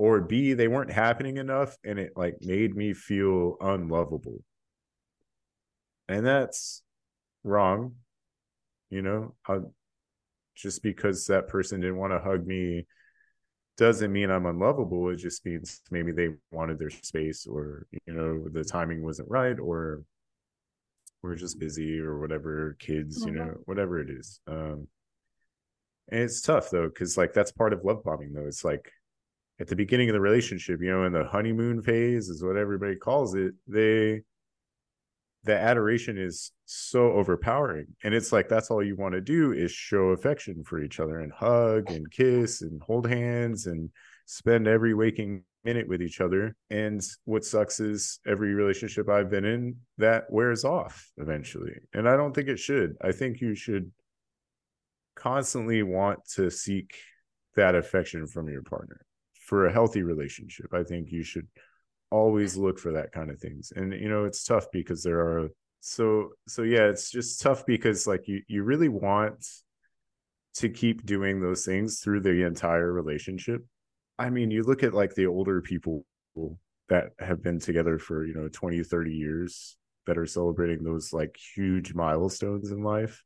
or 0.00 0.18
b 0.22 0.54
they 0.54 0.66
weren't 0.66 0.90
happening 0.90 1.36
enough 1.36 1.76
and 1.84 1.98
it 1.98 2.10
like 2.16 2.34
made 2.40 2.74
me 2.74 2.94
feel 2.94 3.56
unlovable. 3.60 4.42
And 6.08 6.24
that's 6.26 6.82
wrong 7.44 7.96
you 8.90 9.02
know? 9.02 9.34
I, 9.46 9.58
just 10.56 10.82
because 10.82 11.26
that 11.26 11.46
person 11.48 11.80
didn't 11.80 11.98
want 11.98 12.12
to 12.12 12.18
hug 12.18 12.44
me 12.46 12.86
doesn't 13.76 14.12
mean 14.12 14.30
i'm 14.30 14.46
unlovable. 14.46 15.10
It 15.10 15.16
just 15.16 15.44
means 15.46 15.80
maybe 15.90 16.12
they 16.12 16.30
wanted 16.50 16.78
their 16.78 16.90
space 16.90 17.46
or 17.46 17.86
you 18.06 18.14
know 18.14 18.48
the 18.48 18.64
timing 18.64 19.02
wasn't 19.02 19.30
right 19.30 19.58
or 19.58 20.02
we're 21.22 21.36
just 21.36 21.60
busy 21.60 21.98
or 22.00 22.18
whatever 22.18 22.76
kids 22.78 23.24
you 23.26 23.32
Mhm. 23.32 23.36
know 23.36 23.54
whatever 23.66 24.00
it 24.00 24.10
is. 24.10 24.40
Um 24.46 24.88
and 26.10 26.20
it's 26.22 26.40
tough 26.40 26.70
though 26.70 26.88
because 26.88 27.16
like 27.16 27.32
that's 27.32 27.52
part 27.52 27.72
of 27.72 27.84
love 27.84 28.02
bombing 28.02 28.32
though. 28.32 28.46
It's 28.46 28.64
like 28.64 28.90
at 29.60 29.68
the 29.68 29.76
beginning 29.76 30.08
of 30.08 30.14
the 30.14 30.20
relationship 30.20 30.80
you 30.80 30.90
know 30.90 31.04
in 31.04 31.12
the 31.12 31.24
honeymoon 31.24 31.82
phase 31.82 32.28
is 32.28 32.42
what 32.42 32.56
everybody 32.56 32.96
calls 32.96 33.34
it 33.34 33.54
they 33.68 34.22
the 35.44 35.56
adoration 35.56 36.18
is 36.18 36.52
so 36.66 37.12
overpowering. 37.12 37.86
And 38.04 38.14
it's 38.14 38.32
like 38.32 38.48
that's 38.48 38.70
all 38.70 38.82
you 38.82 38.96
want 38.96 39.14
to 39.14 39.20
do 39.20 39.52
is 39.52 39.72
show 39.72 40.08
affection 40.08 40.62
for 40.64 40.82
each 40.82 41.00
other 41.00 41.20
and 41.20 41.32
hug 41.32 41.90
and 41.90 42.10
kiss 42.10 42.62
and 42.62 42.82
hold 42.82 43.08
hands 43.08 43.66
and 43.66 43.90
spend 44.26 44.68
every 44.68 44.94
waking 44.94 45.42
minute 45.64 45.88
with 45.88 46.02
each 46.02 46.20
other. 46.20 46.56
And 46.68 47.02
what 47.24 47.44
sucks 47.44 47.80
is 47.80 48.20
every 48.26 48.54
relationship 48.54 49.08
i've 49.08 49.30
been 49.30 49.44
in 49.44 49.76
that 49.98 50.24
wears 50.30 50.64
off 50.64 51.10
eventually. 51.16 51.74
And 51.94 52.08
i 52.08 52.16
don't 52.16 52.34
think 52.34 52.48
it 52.48 52.58
should. 52.58 52.96
I 53.02 53.12
think 53.12 53.40
you 53.40 53.54
should 53.54 53.90
constantly 55.16 55.82
want 55.82 56.20
to 56.34 56.50
seek 56.50 56.94
that 57.56 57.74
affection 57.74 58.26
from 58.26 58.48
your 58.48 58.62
partner 58.62 59.00
for 59.50 59.66
a 59.66 59.72
healthy 59.72 60.02
relationship 60.12 60.68
i 60.72 60.82
think 60.90 61.10
you 61.10 61.24
should 61.30 61.48
always 62.10 62.56
look 62.56 62.78
for 62.78 62.92
that 62.92 63.12
kind 63.12 63.30
of 63.30 63.38
things. 63.38 63.72
And 63.74 63.92
you 63.92 64.08
know 64.08 64.24
it's 64.24 64.44
tough 64.44 64.66
because 64.72 65.02
there 65.02 65.20
are 65.20 65.48
so 65.80 66.30
so 66.46 66.62
yeah 66.62 66.86
it's 66.88 67.10
just 67.10 67.40
tough 67.40 67.64
because 67.66 68.06
like 68.06 68.28
you 68.28 68.42
you 68.48 68.62
really 68.62 68.88
want 68.88 69.46
to 70.54 70.68
keep 70.68 71.06
doing 71.06 71.40
those 71.40 71.64
things 71.64 72.00
through 72.00 72.20
the 72.20 72.44
entire 72.44 72.92
relationship. 72.92 73.64
I 74.18 74.30
mean 74.30 74.50
you 74.50 74.62
look 74.62 74.82
at 74.82 74.94
like 74.94 75.14
the 75.14 75.26
older 75.26 75.62
people 75.62 76.04
that 76.88 77.10
have 77.18 77.42
been 77.42 77.60
together 77.60 77.98
for 77.98 78.26
you 78.26 78.34
know 78.34 78.48
20 78.48 78.82
30 78.82 79.12
years 79.12 79.76
that 80.06 80.18
are 80.18 80.26
celebrating 80.26 80.82
those 80.82 81.12
like 81.12 81.36
huge 81.54 81.94
milestones 81.94 82.72
in 82.72 82.82
life 82.82 83.22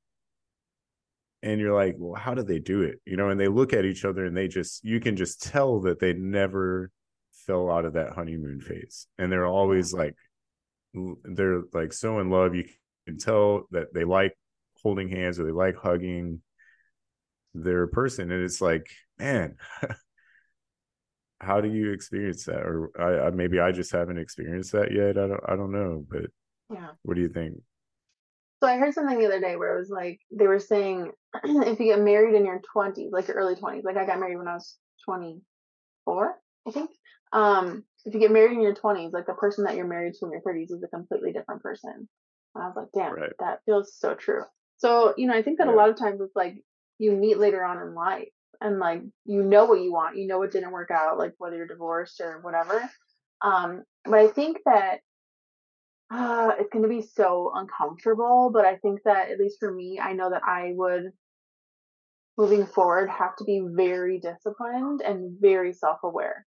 and 1.45 1.61
you're 1.61 1.75
like 1.75 1.95
well 1.99 2.21
how 2.21 2.35
do 2.35 2.43
they 2.43 2.59
do 2.59 2.83
it? 2.83 3.01
You 3.05 3.17
know 3.17 3.29
and 3.29 3.39
they 3.39 3.49
look 3.49 3.73
at 3.73 3.85
each 3.85 4.05
other 4.05 4.25
and 4.25 4.37
they 4.37 4.49
just 4.49 4.85
you 4.85 4.99
can 4.99 5.15
just 5.17 5.43
tell 5.43 5.81
that 5.83 6.01
they 6.01 6.13
never 6.15 6.91
fell 7.47 7.71
out 7.71 7.85
of 7.85 7.93
that 7.93 8.15
honeymoon 8.15 8.61
phase. 8.61 9.07
And 9.19 9.31
they're 9.31 9.47
always 9.47 9.93
like 9.93 10.15
they're 11.25 11.63
like 11.73 11.93
so 11.93 12.19
in 12.21 12.31
love. 12.31 12.55
You 12.55 12.65
can 13.07 13.19
tell 13.19 13.67
that 13.73 13.93
they 13.95 14.05
like 14.05 14.37
holding 14.83 15.09
hands 15.09 15.39
or 15.39 15.45
they 15.45 15.53
like 15.53 15.77
hugging 15.77 16.41
their 17.55 17.87
person. 17.87 18.31
And 18.33 18.43
it's 18.43 18.61
like 18.61 18.87
man 19.19 19.57
how 21.41 21.61
do 21.61 21.69
you 21.69 21.93
experience 21.93 22.45
that? 22.47 22.61
Or 22.61 22.91
I, 22.99 23.27
I 23.27 23.31
maybe 23.31 23.61
i 23.61 23.71
just 23.73 23.93
haven't 23.93 24.19
experienced 24.19 24.73
that 24.73 24.93
yet. 24.93 25.19
I 25.19 25.27
don't 25.29 25.41
i 25.49 25.57
don't 25.57 25.73
know 25.73 26.05
but 26.11 26.27
Yeah. 26.71 26.91
what 27.03 27.15
do 27.15 27.21
you 27.21 27.29
think? 27.29 27.55
So 28.63 28.69
I 28.69 28.79
heard 28.79 28.95
something 28.95 29.19
the 29.19 29.27
other 29.27 29.41
day 29.41 29.57
where 29.57 29.77
it 29.77 29.79
was 29.81 29.91
like 29.91 30.21
they 30.31 30.47
were 30.47 30.59
saying 30.61 31.11
if 31.45 31.81
you 31.81 31.87
get 31.87 32.01
married 32.01 32.35
in 32.35 32.45
your 32.47 32.61
twenties, 32.73 33.11
like 33.13 33.29
your 33.29 33.37
early 33.37 33.57
twenties, 33.57 33.85
like 33.85 33.97
I 33.97 34.07
got 34.07 34.21
married 34.21 34.39
when 34.39 34.49
I 34.49 34.55
was 34.55 34.77
twenty 35.05 35.41
four, 36.05 36.35
I 36.67 36.71
think. 36.71 36.91
Um, 37.33 37.85
if 38.05 38.15
you 38.15 38.21
get 38.21 38.31
married 38.31 38.53
in 38.53 38.61
your 38.63 38.75
twenties, 38.75 39.13
like 39.13 39.27
the 39.27 39.35
person 39.35 39.65
that 39.65 39.77
you're 39.77 39.87
married 39.89 40.15
to 40.15 40.27
in 40.27 40.33
your 40.33 40.41
thirties 40.43 40.71
is 40.71 40.83
a 40.83 40.89
completely 40.89 41.33
different 41.33 41.63
person. 41.63 42.09
And 42.55 42.65
I 42.65 42.69
was 42.69 42.77
like, 42.77 42.89
damn, 42.95 43.15
Right. 43.15 43.33
that 43.41 43.61
feels 43.67 43.97
so 43.97 44.15
true. 44.15 44.43
So, 44.79 45.15
you 45.17 45.27
know, 45.27 45.35
I 45.35 45.43
think 45.43 45.59
that 45.59 45.67
Yeah. 45.67 45.75
a 45.75 45.77
lot 45.77 45.89
of 45.91 45.97
times 45.97 46.21
it's 46.21 46.37
like 46.37 46.57
you 46.99 47.13
meet 47.13 47.39
later 47.39 47.65
on 47.65 47.79
in 47.81 47.95
life 47.95 48.29
and 48.61 48.79
like 48.79 49.03
you 49.25 49.43
know 49.43 49.65
what 49.65 49.81
you 49.81 49.93
want, 49.93 50.17
you 50.17 50.27
know 50.27 50.39
what 50.39 50.53
didn't 50.53 50.71
work 50.73 50.91
out, 50.91 51.19
like 51.19 51.35
whether 51.39 51.57
you're 51.57 51.67
divorced 51.67 52.21
or 52.21 52.41
whatever. 52.43 52.89
Um, 53.43 53.85
but 54.05 54.15
I 54.21 54.29
think 54.29 54.59
that 54.67 55.01
uh, 56.11 56.53
it's 56.59 56.71
going 56.71 56.83
to 56.83 56.89
be 56.89 57.03
so 57.03 57.51
uncomfortable, 57.55 58.51
but 58.53 58.65
I 58.65 58.77
think 58.77 59.01
that 59.05 59.31
at 59.31 59.39
least 59.39 59.59
for 59.59 59.73
me, 59.73 59.99
I 60.01 60.13
know 60.13 60.31
that 60.31 60.43
I 60.47 60.73
would, 60.75 61.11
moving 62.37 62.67
forward, 62.67 63.09
have 63.11 63.37
to 63.37 63.45
be 63.45 63.63
very 63.65 64.19
disciplined 64.19 65.01
and 65.01 65.37
very 65.41 65.73
self 65.73 65.99
aware. 66.03 66.47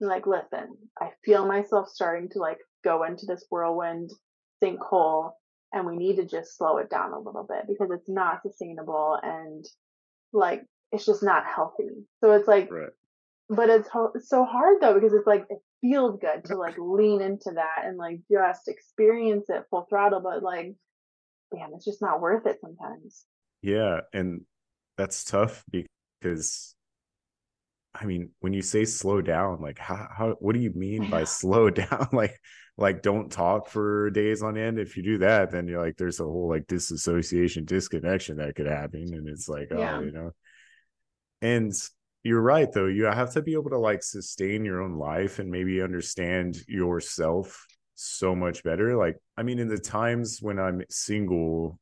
Like, 0.00 0.26
listen, 0.26 0.76
I 1.00 1.10
feel 1.24 1.46
myself 1.46 1.88
starting 1.88 2.28
to 2.30 2.38
like 2.38 2.58
go 2.84 3.04
into 3.04 3.26
this 3.26 3.44
whirlwind 3.50 4.10
sinkhole, 4.62 5.32
and 5.72 5.86
we 5.86 5.96
need 5.96 6.16
to 6.16 6.24
just 6.24 6.56
slow 6.56 6.78
it 6.78 6.90
down 6.90 7.12
a 7.12 7.18
little 7.18 7.46
bit 7.48 7.64
because 7.68 7.90
it's 7.90 8.08
not 8.08 8.42
sustainable 8.42 9.18
and 9.22 9.64
like 10.32 10.62
it's 10.92 11.06
just 11.06 11.22
not 11.22 11.44
healthy. 11.46 11.90
So 12.20 12.32
it's 12.32 12.48
like, 12.48 12.70
right 12.70 12.90
but 13.48 13.70
it's, 13.70 13.88
ho- 13.88 14.12
it's 14.14 14.28
so 14.28 14.44
hard 14.44 14.76
though 14.80 14.94
because 14.94 15.12
it's 15.12 15.26
like 15.26 15.46
it 15.48 15.58
feels 15.80 16.18
good 16.20 16.44
to 16.46 16.56
like 16.56 16.74
lean 16.78 17.22
into 17.22 17.52
that 17.54 17.84
and 17.84 17.96
like 17.96 18.20
just 18.30 18.68
experience 18.68 19.46
it 19.48 19.64
full 19.70 19.86
throttle 19.88 20.20
but 20.20 20.42
like 20.42 20.74
damn 21.54 21.72
it's 21.74 21.84
just 21.84 22.02
not 22.02 22.20
worth 22.20 22.46
it 22.46 22.58
sometimes 22.60 23.24
Yeah, 23.62 24.00
and 24.12 24.42
that's 24.98 25.24
tough 25.24 25.64
because 25.72 26.74
I 27.94 28.04
mean, 28.04 28.30
when 28.40 28.52
you 28.52 28.62
say 28.62 28.84
slow 28.84 29.22
down, 29.22 29.60
like 29.62 29.78
how 29.78 30.08
how 30.14 30.36
what 30.40 30.54
do 30.54 30.60
you 30.60 30.72
mean 30.74 31.08
by 31.08 31.24
slow 31.24 31.70
down? 31.84 32.08
Like 32.12 32.38
like 32.76 33.02
don't 33.02 33.32
talk 33.32 33.68
for 33.68 34.10
days 34.10 34.42
on 34.42 34.58
end. 34.58 34.78
If 34.78 34.96
you 34.96 35.02
do 35.02 35.18
that, 35.18 35.50
then 35.50 35.66
you're 35.66 35.80
like 35.82 35.96
there's 35.96 36.20
a 36.20 36.24
whole 36.24 36.48
like 36.48 36.66
disassociation, 36.66 37.64
disconnection 37.64 38.36
that 38.36 38.54
could 38.56 38.66
happen. 38.66 39.06
And 39.14 39.28
it's 39.28 39.48
like, 39.48 39.68
oh, 39.72 39.78
Yeah. 39.78 39.96
oh, 39.96 40.00
you 40.02 40.12
know. 40.12 40.30
And 41.40 41.72
you're 42.24 42.42
right 42.42 42.70
though. 42.70 42.86
You 42.86 43.04
have 43.04 43.32
to 43.32 43.42
be 43.42 43.54
able 43.54 43.70
to 43.70 43.78
like 43.78 44.02
sustain 44.02 44.64
your 44.64 44.82
own 44.82 44.98
life 44.98 45.38
and 45.38 45.50
maybe 45.50 45.80
understand 45.80 46.58
yourself 46.68 47.64
so 47.94 48.34
much 48.34 48.62
better. 48.62 48.96
Like, 48.96 49.16
I 49.36 49.42
mean, 49.44 49.58
in 49.58 49.68
the 49.68 49.78
times 49.78 50.38
when 50.40 50.58
I'm 50.58 50.82
single, 50.90 51.78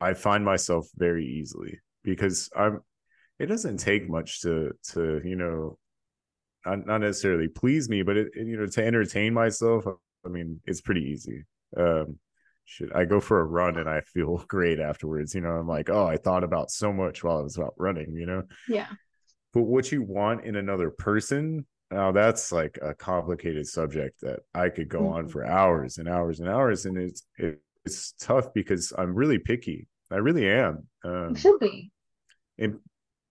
I 0.00 0.14
find 0.14 0.44
myself 0.44 0.88
very 0.96 1.26
easily 1.26 1.78
because 2.04 2.50
I'm 2.56 2.80
it 3.38 3.46
doesn't 3.46 3.78
take 3.78 4.08
much 4.10 4.42
to 4.42 4.72
to, 4.92 5.20
you 5.24 5.36
know, 5.36 5.78
not, 6.66 6.86
not 6.86 6.98
necessarily 7.00 7.48
please 7.48 7.88
me, 7.88 8.02
but 8.02 8.16
it, 8.16 8.28
it, 8.34 8.46
you 8.46 8.56
know, 8.56 8.66
to 8.66 8.84
entertain 8.86 9.34
myself, 9.34 9.84
I 10.26 10.28
mean, 10.28 10.60
it's 10.66 10.80
pretty 10.80 11.02
easy. 11.02 11.44
Um 11.76 12.18
should 12.64 12.92
I 12.92 13.04
go 13.04 13.20
for 13.20 13.40
a 13.40 13.44
run 13.44 13.76
and 13.78 13.88
I 13.90 14.00
feel 14.02 14.38
great 14.48 14.80
afterwards, 14.80 15.34
you 15.34 15.40
know, 15.42 15.50
I'm 15.50 15.68
like, 15.68 15.90
oh, 15.90 16.06
I 16.06 16.16
thought 16.16 16.44
about 16.44 16.70
so 16.70 16.92
much 16.92 17.24
while 17.24 17.38
I 17.38 17.42
was 17.42 17.58
out 17.58 17.74
running, 17.78 18.14
you 18.14 18.26
know. 18.26 18.44
yeah 18.66 18.96
But 19.52 19.62
what 19.62 19.92
you 19.92 20.02
want 20.02 20.44
in 20.44 20.56
another 20.56 20.90
person, 20.90 21.66
now 21.90 22.12
that's 22.12 22.52
like 22.52 22.78
a 22.80 22.94
complicated 22.94 23.66
subject 23.66 24.20
that 24.22 24.40
I 24.54 24.68
could 24.70 24.88
go 24.88 25.08
on 25.08 25.26
Mhm. 25.26 25.32
for 25.32 25.44
hours 25.44 25.98
and 25.98 26.08
hours 26.08 26.40
and 26.40 26.48
hours. 26.48 26.86
And 26.86 26.96
it's 26.96 27.26
it, 27.36 27.60
it's 27.84 28.12
tough 28.12 28.54
because 28.54 28.92
I'm 28.96 29.14
really 29.14 29.38
picky. 29.38 29.88
I 30.12 30.16
really 30.16 30.48
am. 30.48 30.86
Um, 31.04 31.34
should 31.34 31.58
be 31.58 31.90
and 32.58 32.78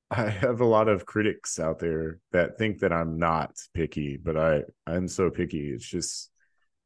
I 0.10 0.30
have 0.30 0.62
a 0.62 0.66
lot 0.66 0.90
of 0.90 1.06
critics 1.06 1.60
out 1.60 1.80
there 1.80 2.20
that 2.32 2.58
think 2.58 2.80
that 2.80 2.92
I'm 2.92 3.18
not 3.18 3.58
picky, 3.74 4.18
but 4.18 4.38
I 4.38 4.64
I'm 4.86 5.08
so 5.08 5.30
picky. 5.30 5.70
It's 5.70 5.88
just 5.88 6.30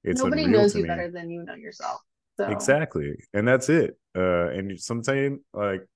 it's 0.03 0.21
nobody 0.21 0.45
knows 0.45 0.75
you 0.75 0.83
me. 0.83 0.87
better 0.87 1.09
than 1.09 1.29
you 1.29 1.43
know 1.43 1.55
yourself. 1.55 2.01
So. 2.37 2.47
Exactly, 2.47 3.15
and 3.33 3.47
that's 3.47 3.69
it. 3.69 3.97
Uh, 4.15 4.49
and 4.49 4.79
sometimes 4.79 5.39
like 5.53 5.87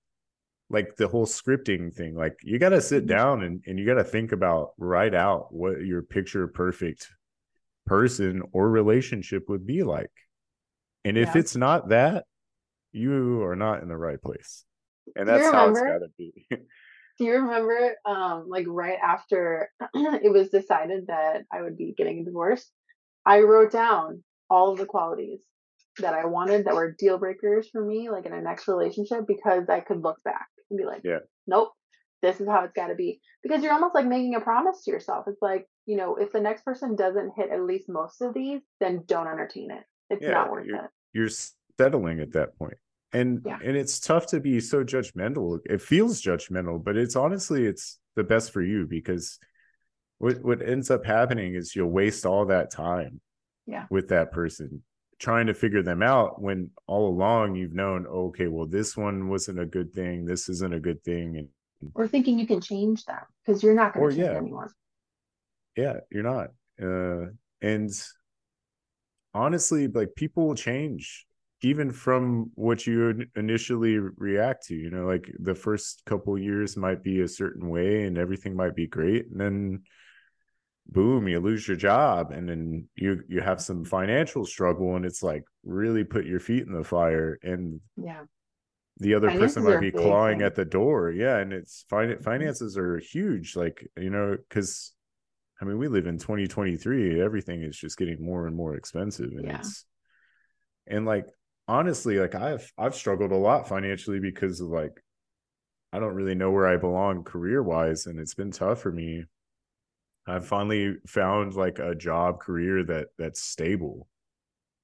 like 0.71 0.95
the 0.95 1.07
whole 1.07 1.25
scripting 1.25 1.93
thing, 1.93 2.15
like 2.15 2.38
you 2.41 2.57
got 2.57 2.69
to 2.69 2.81
sit 2.81 3.05
mm-hmm. 3.05 3.15
down 3.15 3.43
and 3.43 3.63
and 3.67 3.77
you 3.77 3.85
got 3.85 3.95
to 3.95 4.03
think 4.03 4.31
about 4.31 4.71
write 4.77 5.13
out 5.13 5.53
what 5.53 5.81
your 5.81 6.01
picture 6.01 6.47
perfect 6.47 7.07
person 7.85 8.41
or 8.53 8.69
relationship 8.69 9.49
would 9.49 9.67
be 9.67 9.83
like. 9.83 10.12
And 11.05 11.17
if 11.17 11.35
yeah. 11.35 11.39
it's 11.39 11.55
not 11.55 11.89
that, 11.89 12.25
you 12.91 13.43
are 13.43 13.56
not 13.56 13.82
in 13.82 13.89
the 13.89 13.97
right 13.97 14.21
place. 14.21 14.65
And 15.15 15.28
that's 15.28 15.52
how 15.52 15.69
it's 15.69 15.82
got 15.82 15.99
to 15.99 16.10
be. 16.17 16.47
Do 16.52 17.25
you 17.25 17.34
remember, 17.34 17.95
um, 18.06 18.45
like 18.47 18.65
right 18.67 18.97
after 19.04 19.69
it 19.93 20.32
was 20.32 20.49
decided 20.49 21.08
that 21.08 21.43
I 21.52 21.62
would 21.62 21.78
be 21.78 21.93
getting 21.97 22.19
a 22.19 22.23
divorce, 22.23 22.69
I 23.25 23.41
wrote 23.41 23.71
down 23.71 24.23
all 24.49 24.71
of 24.71 24.78
the 24.78 24.86
qualities 24.86 25.41
that 25.97 26.13
I 26.13 26.25
wanted 26.25 26.65
that 26.65 26.75
were 26.75 26.95
deal 26.97 27.17
breakers 27.17 27.67
for 27.71 27.84
me, 27.84 28.10
like 28.10 28.25
in 28.25 28.34
a 28.34 28.41
next 28.41 28.67
relationship, 28.69 29.25
because 29.28 29.67
I 29.67 29.82
could 29.82 30.02
look 30.02 30.17
back 30.23 30.47
and 30.69 30.78
be 30.78 30.86
like, 30.86 31.02
yeah, 31.04 31.19
nope, 31.45 31.71
this 32.21 32.39
is 32.39 32.47
how 32.47 32.63
it's 32.63 32.73
got 32.73 32.88
to 32.88 32.95
be. 32.95 33.19
Because 33.43 33.63
you're 33.63 33.73
almost 33.73 33.95
like 33.95 34.06
making 34.06 34.36
a 34.36 34.41
promise 34.41 34.84
to 34.84 34.91
yourself. 34.91 35.25
It's 35.28 35.41
like, 35.41 35.67
you 35.86 35.97
know, 35.97 36.15
if 36.15 36.32
the 36.32 36.39
next 36.39 36.63
person 36.63 36.95
doesn't 36.95 37.34
hit 37.36 37.52
at 37.52 37.63
least 37.63 37.89
most 37.89 38.21
of 38.21 38.34
these, 38.34 38.62
then 38.80 39.04
don't 39.06 39.28
entertain 39.28 39.71
it. 39.71 39.84
It's 40.10 40.23
yeah, 40.23 40.32
not 40.32 40.52
worth 40.52 40.67
it. 40.67 40.89
You're 41.13 41.30
settling 41.79 42.19
at 42.19 42.33
that 42.33 42.57
point. 42.57 42.77
And 43.13 43.41
yeah. 43.45 43.57
and 43.63 43.75
it's 43.75 43.99
tough 43.99 44.27
to 44.27 44.39
be 44.39 44.59
so 44.59 44.83
judgmental. 44.83 45.59
It 45.65 45.81
feels 45.81 46.21
judgmental 46.21 46.83
but 46.83 46.95
it's 46.97 47.15
honestly 47.15 47.65
it's 47.65 47.97
the 48.15 48.23
best 48.23 48.51
for 48.51 48.61
you 48.61 48.85
because 48.85 49.39
what 50.19 50.43
what 50.43 50.61
ends 50.61 50.91
up 50.91 51.05
happening 51.05 51.55
is 51.55 51.75
you'll 51.75 51.89
waste 51.89 52.25
all 52.25 52.45
that 52.45 52.69
time 52.69 53.21
yeah. 53.65 53.85
with 53.89 54.09
that 54.09 54.31
person 54.31 54.83
trying 55.17 55.47
to 55.47 55.53
figure 55.53 55.83
them 55.83 56.01
out 56.01 56.41
when 56.41 56.69
all 56.87 57.09
along 57.09 57.55
you've 57.55 57.73
known 57.73 58.05
oh, 58.07 58.27
okay 58.27 58.47
well 58.47 58.65
this 58.65 58.95
one 58.95 59.29
wasn't 59.29 59.59
a 59.59 59.65
good 59.65 59.93
thing. 59.93 60.25
This 60.25 60.49
isn't 60.49 60.73
a 60.73 60.79
good 60.79 61.03
thing. 61.03 61.37
And 61.37 61.47
or 61.95 62.07
thinking 62.07 62.37
you 62.37 62.45
can 62.45 62.61
change 62.61 63.05
them 63.05 63.23
because 63.45 63.63
you're 63.63 63.73
not 63.73 63.93
going 63.93 64.09
to 64.09 64.15
change 64.15 64.29
yeah. 64.31 64.37
anyone. 64.37 64.69
Yeah 65.75 65.97
you're 66.11 66.23
not. 66.23 66.49
Uh 66.81 67.31
and 67.61 67.89
honestly 69.33 69.87
like 69.87 70.09
people 70.15 70.47
will 70.47 70.55
change 70.55 71.25
even 71.61 71.91
from 71.91 72.51
what 72.55 72.87
you 72.87 73.25
initially 73.35 73.97
react 73.97 74.67
to 74.67 74.75
you 74.75 74.89
know 74.89 75.05
like 75.05 75.29
the 75.39 75.55
first 75.55 76.01
couple 76.05 76.37
years 76.37 76.77
might 76.77 77.03
be 77.03 77.21
a 77.21 77.27
certain 77.27 77.69
way 77.69 78.03
and 78.03 78.17
everything 78.17 78.55
might 78.55 78.75
be 78.75 78.87
great 78.87 79.25
and 79.31 79.39
then 79.39 79.81
boom 80.87 81.27
you 81.27 81.39
lose 81.39 81.67
your 81.67 81.77
job 81.77 82.31
and 82.31 82.49
then 82.49 82.87
you 82.95 83.21
you 83.27 83.41
have 83.41 83.61
some 83.61 83.83
financial 83.85 84.45
struggle 84.45 84.95
and 84.95 85.05
it's 85.05 85.21
like 85.21 85.43
really 85.63 86.03
put 86.03 86.25
your 86.25 86.39
feet 86.39 86.65
in 86.65 86.73
the 86.73 86.83
fire 86.83 87.37
and 87.43 87.79
yeah. 87.95 88.21
the 88.97 89.13
other 89.13 89.27
finances 89.27 89.55
person 89.55 89.71
might 89.71 89.81
be 89.81 89.91
clawing 89.91 90.41
at 90.41 90.55
the 90.55 90.65
door 90.65 91.11
yeah 91.11 91.37
and 91.37 91.53
it's 91.53 91.85
fin- 91.89 92.19
finances 92.23 92.77
are 92.77 92.97
huge 92.97 93.55
like 93.55 93.87
you 93.97 94.09
know 94.09 94.35
because 94.49 94.93
i 95.61 95.65
mean 95.65 95.77
we 95.77 95.87
live 95.87 96.07
in 96.07 96.17
2023 96.17 97.21
everything 97.21 97.61
is 97.61 97.77
just 97.77 97.97
getting 97.97 98.23
more 98.23 98.47
and 98.47 98.55
more 98.55 98.75
expensive 98.75 99.29
and 99.31 99.45
yeah. 99.45 99.59
it's 99.59 99.85
and 100.87 101.05
like 101.05 101.27
honestly, 101.69 102.17
like 102.19 102.36
I've 102.36 102.73
I've 102.77 102.95
struggled 102.95 103.32
a 103.32 103.38
lot 103.38 103.69
financially 103.69 104.19
because 104.19 104.60
of 104.60 104.67
like 104.69 105.01
I 105.93 105.99
don't 105.99 106.15
really 106.15 106.36
know 106.36 106.51
where 106.51 106.67
I 106.67 106.77
belong 106.77 107.23
career 107.23 107.63
wise, 107.63 108.08
and 108.08 108.19
it's 108.19 108.34
been 108.34 108.51
tough 108.51 108.82
for 108.82 108.91
me. 108.91 109.23
I've 110.27 110.47
finally 110.47 110.95
found 111.08 111.53
like 111.53 111.79
a 111.79 111.95
job 111.95 112.39
career 112.39 112.84
that 112.86 113.08
that's 113.17 113.41
stable, 113.43 114.08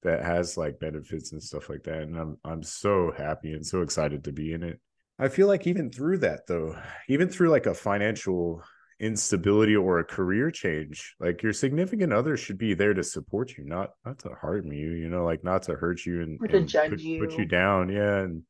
that 0.02 0.24
has 0.24 0.56
like 0.56 0.80
benefits 0.80 1.32
and 1.32 1.42
stuff 1.42 1.68
like 1.68 1.82
that, 1.84 2.02
and 2.02 2.16
I'm 2.16 2.38
I'm 2.44 2.62
so 2.62 3.12
happy 3.16 3.52
and 3.52 3.66
so 3.66 3.82
excited 3.82 4.24
to 4.24 4.32
be 4.32 4.52
in 4.52 4.62
it. 4.62 4.80
I 5.18 5.28
feel 5.28 5.48
like 5.48 5.66
even 5.66 5.90
through 5.90 6.18
that 6.18 6.46
though, 6.46 6.76
even 7.08 7.28
through 7.28 7.50
like 7.50 7.66
a 7.66 7.74
financial 7.74 8.62
instability 8.98 9.76
or 9.76 9.98
a 9.98 10.04
career 10.04 10.50
change 10.50 11.14
like 11.20 11.42
your 11.42 11.52
significant 11.52 12.14
other 12.14 12.34
should 12.34 12.56
be 12.56 12.72
there 12.72 12.94
to 12.94 13.02
support 13.02 13.56
you 13.58 13.64
not 13.64 13.90
not 14.06 14.18
to 14.18 14.30
harm 14.40 14.72
you 14.72 14.92
you 14.92 15.10
know 15.10 15.22
like 15.22 15.44
not 15.44 15.62
to 15.62 15.74
hurt 15.74 16.06
you 16.06 16.22
and, 16.22 16.38
or 16.40 16.48
to 16.48 16.56
and 16.56 16.68
judge 16.68 16.90
put, 16.90 17.00
you 17.00 17.20
put 17.20 17.38
you. 17.38 17.44
down 17.44 17.90
yeah 17.90 18.20
and 18.20 18.42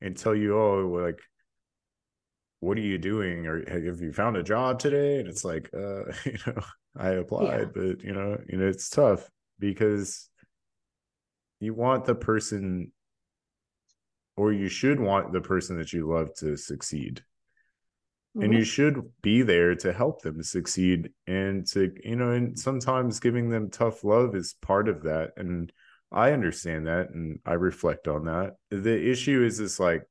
and 0.00 0.16
tell 0.16 0.36
you 0.36 0.56
oh 0.56 0.86
like 1.02 1.18
what 2.60 2.76
are 2.76 2.82
you 2.82 2.98
doing? 2.98 3.46
Or 3.46 3.62
have 3.70 4.00
you 4.00 4.12
found 4.12 4.36
a 4.36 4.42
job 4.42 4.78
today? 4.80 5.20
And 5.20 5.28
it's 5.28 5.44
like 5.44 5.70
uh 5.74 6.04
you 6.24 6.38
know 6.46 6.60
i 6.96 7.10
applied 7.10 7.70
yeah. 7.76 7.82
but 7.82 8.02
you 8.02 8.12
know 8.12 8.36
you 8.48 8.58
know 8.58 8.66
it's 8.66 8.88
tough 8.88 9.28
because 9.58 10.28
you 11.60 11.72
want 11.74 12.04
the 12.04 12.14
person 12.14 12.90
or 14.36 14.52
you 14.52 14.68
should 14.68 14.98
want 14.98 15.32
the 15.32 15.40
person 15.40 15.78
that 15.78 15.92
you 15.92 16.08
love 16.08 16.34
to 16.34 16.56
succeed 16.56 17.22
mm-hmm. 18.36 18.44
and 18.44 18.54
you 18.54 18.64
should 18.64 19.00
be 19.22 19.42
there 19.42 19.74
to 19.74 19.92
help 19.92 20.22
them 20.22 20.42
succeed 20.42 21.10
and 21.26 21.66
to 21.66 21.92
you 22.04 22.16
know 22.16 22.32
and 22.32 22.58
sometimes 22.58 23.20
giving 23.20 23.50
them 23.50 23.70
tough 23.70 24.04
love 24.04 24.34
is 24.34 24.54
part 24.62 24.88
of 24.88 25.02
that 25.02 25.32
and 25.36 25.72
i 26.12 26.32
understand 26.32 26.86
that 26.86 27.10
and 27.10 27.38
i 27.46 27.52
reflect 27.52 28.08
on 28.08 28.24
that 28.24 28.54
the 28.70 29.10
issue 29.10 29.42
is 29.42 29.58
this 29.58 29.78
like 29.78 30.02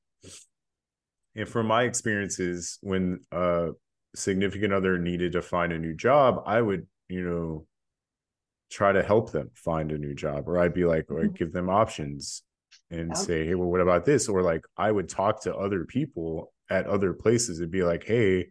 and 1.35 1.47
from 1.47 1.67
my 1.67 1.83
experiences 1.83 2.79
when 2.81 3.19
a 3.31 3.69
significant 4.15 4.73
other 4.73 4.97
needed 4.97 5.33
to 5.33 5.41
find 5.41 5.71
a 5.71 5.79
new 5.79 5.93
job 5.93 6.43
i 6.45 6.61
would 6.61 6.87
you 7.09 7.23
know 7.23 7.65
try 8.69 8.91
to 8.91 9.01
help 9.01 9.31
them 9.31 9.49
find 9.53 9.91
a 9.91 9.97
new 9.97 10.13
job 10.13 10.47
or 10.47 10.59
i'd 10.59 10.73
be 10.73 10.85
like 10.85 11.05
mm-hmm. 11.07 11.33
give 11.33 11.53
them 11.53 11.69
options 11.69 12.43
and 12.89 13.11
okay. 13.11 13.21
say 13.21 13.45
hey 13.45 13.55
well 13.55 13.69
what 13.69 13.81
about 13.81 14.05
this 14.05 14.27
or 14.27 14.41
like 14.41 14.61
i 14.77 14.91
would 14.91 15.07
talk 15.07 15.41
to 15.41 15.55
other 15.55 15.85
people 15.85 16.51
at 16.69 16.87
other 16.87 17.13
places 17.13 17.59
it'd 17.59 17.71
be 17.71 17.83
like 17.83 18.03
hey 18.03 18.47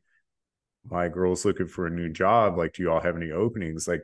my 0.88 1.09
girl's 1.09 1.44
looking 1.44 1.66
for 1.66 1.88
a 1.88 1.90
new 1.90 2.09
job. 2.09 2.57
Like 2.57 2.74
do 2.74 2.85
y'all 2.85 3.00
have 3.00 3.16
any 3.16 3.33
openings? 3.33 3.88
Like 3.88 4.02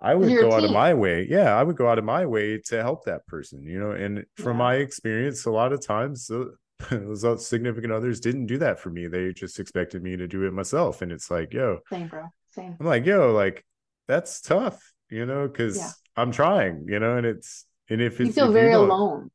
i 0.00 0.14
would 0.14 0.30
Your 0.30 0.42
go 0.42 0.50
team. 0.50 0.58
out 0.58 0.64
of 0.64 0.72
my 0.72 0.94
way 0.94 1.24
yeah 1.30 1.56
i 1.56 1.62
would 1.62 1.76
go 1.76 1.88
out 1.88 1.96
of 1.96 2.04
my 2.04 2.26
way 2.26 2.58
to 2.58 2.82
help 2.82 3.04
that 3.04 3.24
person 3.28 3.62
you 3.62 3.78
know 3.78 3.92
and 3.92 4.24
from 4.34 4.56
yeah. 4.56 4.64
my 4.64 4.74
experience 4.74 5.44
a 5.44 5.50
lot 5.50 5.72
of 5.72 5.80
times 5.80 6.28
those 6.90 7.46
significant 7.46 7.92
others 7.92 8.18
didn't 8.18 8.46
do 8.46 8.58
that 8.58 8.80
for 8.80 8.90
me. 8.90 9.06
They 9.06 9.32
just 9.32 9.60
expected 9.60 10.02
me 10.02 10.16
to 10.16 10.26
do 10.26 10.42
it 10.42 10.52
myself 10.52 11.02
and 11.02 11.12
it's 11.12 11.30
like 11.30 11.52
yo. 11.52 11.78
Same 11.88 12.08
bro. 12.08 12.24
Same. 12.50 12.76
I'm 12.80 12.86
like 12.86 13.06
yo 13.06 13.32
like 13.32 13.64
that's 14.08 14.40
tough 14.40 14.92
you 15.10 15.26
know 15.26 15.46
because 15.46 15.76
yeah. 15.76 15.90
i'm 16.16 16.32
trying 16.32 16.86
you 16.88 16.98
know 16.98 17.16
and 17.16 17.26
it's 17.26 17.66
and 17.88 18.00
if 18.00 18.20
it's 18.20 18.28
you 18.28 18.32
feel 18.32 18.52
very 18.52 18.72
alone 18.72 19.30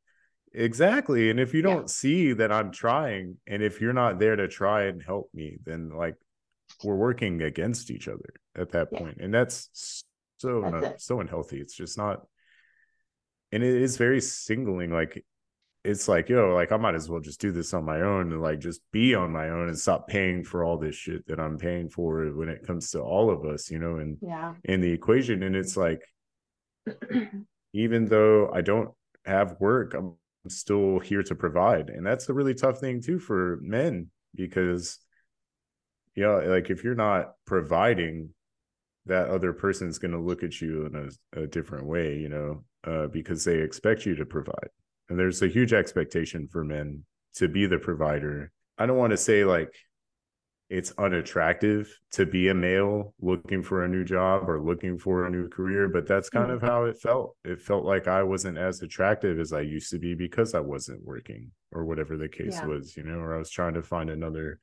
Exactly. 0.57 1.29
And 1.29 1.39
if 1.39 1.53
you 1.53 1.61
don't 1.61 1.81
yeah. 1.81 1.87
see 1.87 2.33
that 2.33 2.51
I'm 2.51 2.71
trying, 2.71 3.37
and 3.45 3.61
if 3.61 3.79
you're 3.79 3.93
not 3.93 4.19
there 4.19 4.35
to 4.35 4.47
try 4.47 4.85
and 4.85 5.01
help 5.01 5.29
me, 5.33 5.57
then 5.65 5.89
like 5.89 6.15
we're 6.83 6.95
working 6.95 7.41
against 7.43 7.91
each 7.91 8.07
other 8.07 8.33
at 8.55 8.71
that 8.71 8.89
yeah. 8.91 8.99
point. 8.99 9.17
And 9.19 9.33
that's 9.33 10.03
so 10.37 10.61
that's 10.81 11.05
so 11.05 11.19
unhealthy. 11.19 11.59
It's 11.59 11.75
just 11.75 11.97
not 11.97 12.21
and 13.51 13.63
it 13.63 13.81
is 13.81 13.97
very 13.97 14.21
singling. 14.21 14.91
Like 14.91 15.23
it's 15.83 16.07
like, 16.07 16.29
yo, 16.29 16.53
like 16.53 16.71
I 16.71 16.77
might 16.77 16.95
as 16.95 17.09
well 17.09 17.21
just 17.21 17.39
do 17.39 17.51
this 17.51 17.73
on 17.73 17.85
my 17.85 18.01
own 18.01 18.31
and 18.33 18.41
like 18.41 18.59
just 18.59 18.81
be 18.91 19.15
on 19.15 19.31
my 19.31 19.49
own 19.49 19.69
and 19.69 19.77
stop 19.77 20.07
paying 20.07 20.43
for 20.43 20.63
all 20.63 20.77
this 20.77 20.95
shit 20.95 21.25
that 21.27 21.39
I'm 21.39 21.57
paying 21.57 21.89
for 21.89 22.25
when 22.35 22.49
it 22.49 22.65
comes 22.65 22.91
to 22.91 23.01
all 23.01 23.29
of 23.29 23.45
us, 23.45 23.71
you 23.71 23.79
know, 23.79 23.97
and 23.97 24.17
yeah, 24.21 24.53
in 24.63 24.81
the 24.81 24.91
equation. 24.91 25.43
And 25.43 25.55
it's 25.55 25.77
like, 25.77 26.01
even 27.73 28.05
though 28.05 28.51
I 28.53 28.61
don't 28.61 28.89
have 29.25 29.55
work, 29.59 29.93
I'm 29.93 30.15
still 30.49 30.99
here 30.99 31.23
to 31.23 31.35
provide. 31.35 31.89
And 31.89 32.05
that's 32.05 32.29
a 32.29 32.33
really 32.33 32.53
tough 32.53 32.79
thing 32.79 33.01
too 33.01 33.19
for 33.19 33.59
men 33.61 34.09
because 34.35 34.99
yeah 36.15 36.39
you 36.39 36.45
know, 36.45 36.51
like 36.53 36.69
if 36.69 36.83
you're 36.83 36.95
not 36.95 37.33
providing 37.45 38.29
that 39.05 39.29
other 39.29 39.53
person's 39.53 39.99
going 39.99 40.11
to 40.11 40.19
look 40.19 40.43
at 40.43 40.59
you 40.59 40.85
in 40.85 41.09
a, 41.35 41.41
a 41.43 41.47
different 41.47 41.85
way 41.85 42.17
you 42.17 42.29
know 42.29 42.63
uh, 42.85 43.07
because 43.07 43.43
they 43.43 43.57
expect 43.57 44.05
you 44.05 44.15
to 44.15 44.25
provide. 44.25 44.69
And 45.09 45.19
there's 45.19 45.41
a 45.41 45.47
huge 45.47 45.73
expectation 45.73 46.47
for 46.47 46.63
men 46.63 47.03
to 47.35 47.47
be 47.47 47.65
the 47.65 47.77
provider. 47.77 48.51
I 48.77 48.85
don't 48.85 48.97
want 48.97 49.11
to 49.11 49.17
say 49.17 49.43
like 49.43 49.73
it's 50.69 50.91
unattractive 50.97 51.97
to 52.11 52.25
be 52.25 52.49
a 52.49 52.53
male 52.53 53.13
looking 53.21 53.63
for 53.63 53.85
a 53.85 53.87
new 53.87 54.03
job 54.03 54.49
or 54.49 54.61
looking 54.61 54.97
for 54.97 55.25
a 55.25 55.29
new 55.29 55.47
career 55.47 55.87
but 55.87 56.05
that's 56.05 56.29
kind 56.29 56.51
of 56.51 56.59
mm-hmm. 56.59 56.67
how 56.67 56.83
it 56.83 56.99
felt 56.99 57.35
it 57.45 57.61
felt 57.61 57.85
like 57.85 58.07
i 58.07 58.21
wasn't 58.21 58.57
as 58.57 58.81
attractive 58.81 59.39
as 59.39 59.53
i 59.53 59.61
used 59.61 59.89
to 59.89 59.97
be 59.97 60.13
because 60.13 60.53
i 60.53 60.59
wasn't 60.59 61.03
working 61.05 61.51
or 61.71 61.85
whatever 61.85 62.17
the 62.17 62.27
case 62.27 62.55
yeah. 62.55 62.65
was 62.65 62.97
you 62.97 63.03
know 63.03 63.17
or 63.17 63.33
i 63.33 63.37
was 63.37 63.49
trying 63.49 63.73
to 63.73 63.81
find 63.81 64.09
another 64.09 64.59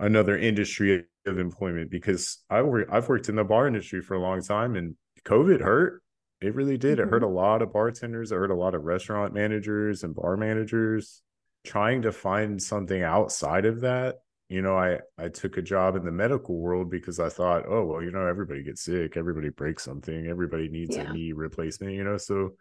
another 0.00 0.36
industry 0.36 1.04
of 1.26 1.38
employment 1.38 1.90
because 1.90 2.38
i 2.50 2.60
work 2.60 2.88
i've 2.90 3.08
worked 3.08 3.28
in 3.28 3.36
the 3.36 3.44
bar 3.44 3.68
industry 3.68 4.00
for 4.00 4.14
a 4.14 4.20
long 4.20 4.42
time 4.42 4.74
and 4.74 4.96
covid 5.24 5.60
hurt 5.60 6.02
it 6.40 6.54
really 6.54 6.78
did 6.78 6.98
mm-hmm. 6.98 7.06
it 7.06 7.10
hurt 7.10 7.22
mm-hmm. 7.22 7.32
a 7.32 7.40
lot 7.40 7.62
of 7.62 7.72
bartenders 7.72 8.32
it 8.32 8.36
hurt 8.36 8.50
a 8.50 8.56
lot 8.56 8.74
of 8.74 8.82
restaurant 8.82 9.32
managers 9.32 10.02
and 10.02 10.16
bar 10.16 10.36
managers 10.36 11.22
trying 11.64 12.02
to 12.02 12.10
find 12.10 12.60
something 12.60 13.02
outside 13.02 13.66
of 13.66 13.82
that 13.82 14.16
you 14.50 14.62
know, 14.62 14.76
I 14.76 14.98
I 15.16 15.28
took 15.28 15.56
a 15.56 15.62
job 15.62 15.94
in 15.94 16.04
the 16.04 16.10
medical 16.10 16.56
world 16.58 16.90
because 16.90 17.20
I 17.20 17.28
thought, 17.28 17.64
oh 17.68 17.84
well, 17.86 18.02
you 18.02 18.10
know, 18.10 18.26
everybody 18.26 18.64
gets 18.64 18.82
sick, 18.82 19.16
everybody 19.16 19.48
breaks 19.48 19.84
something, 19.84 20.26
everybody 20.26 20.68
needs 20.68 20.96
Yeah. 20.96 21.04
a 21.08 21.12
knee 21.12 21.32
replacement, 21.32 21.94
you 21.94 22.02
know, 22.02 22.16
so 22.18 22.56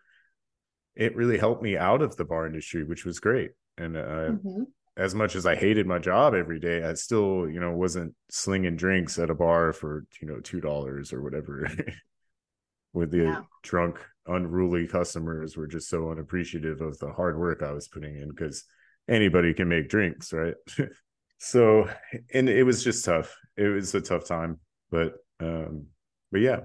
it 0.96 1.16
really 1.16 1.38
helped 1.40 1.64
me 1.64 1.78
out 1.78 2.04
of 2.04 2.16
the 2.16 2.26
bar 2.26 2.46
industry, 2.46 2.84
which 2.84 3.06
was 3.06 3.20
great. 3.20 3.52
And 3.78 3.98
uh, 3.98 4.34
Mhm. 4.34 4.68
as 4.98 5.16
much 5.16 5.36
as 5.36 5.48
I 5.48 5.56
hated 5.56 5.88
my 5.88 5.98
job 5.98 6.36
every 6.36 6.60
day, 6.60 6.84
I 6.84 6.94
still, 6.94 7.50
you 7.50 7.60
know, 7.60 7.72
wasn't 7.72 8.16
slinging 8.30 8.76
drinks 8.76 9.18
at 9.18 9.32
a 9.32 9.36
bar 9.36 9.74
for, 9.74 10.06
you 10.22 10.28
know, 10.28 10.40
two 10.42 10.62
dollars 10.62 11.12
or 11.12 11.24
whatever. 11.24 11.68
With 12.94 13.12
the 13.12 13.18
Yeah. 13.18 13.42
drunk, 13.64 14.00
unruly 14.28 14.88
customers 14.88 15.58
were 15.58 15.68
just 15.68 15.90
so 15.90 16.12
unappreciative 16.12 16.82
of 16.82 17.00
the 17.00 17.12
hard 17.12 17.40
work 17.40 17.64
I 17.64 17.72
was 17.72 17.88
putting 17.88 18.16
in 18.16 18.30
because 18.30 18.66
anybody 19.08 19.56
can 19.56 19.70
make 19.70 19.90
drinks, 19.90 20.32
right? 20.34 20.56
so 21.40 21.90
and 22.34 22.48
it 22.50 22.64
was 22.64 22.84
just 22.84 23.04
tough. 23.04 23.36
It 23.58 23.68
was 23.68 23.96
a 23.96 24.02
tough 24.02 24.26
time. 24.28 24.60
But 24.92 25.16
um, 25.40 25.88
but 26.32 26.42
yeah, 26.42 26.62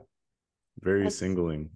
very 0.81 1.01
That's- 1.01 1.17
singling. 1.17 1.71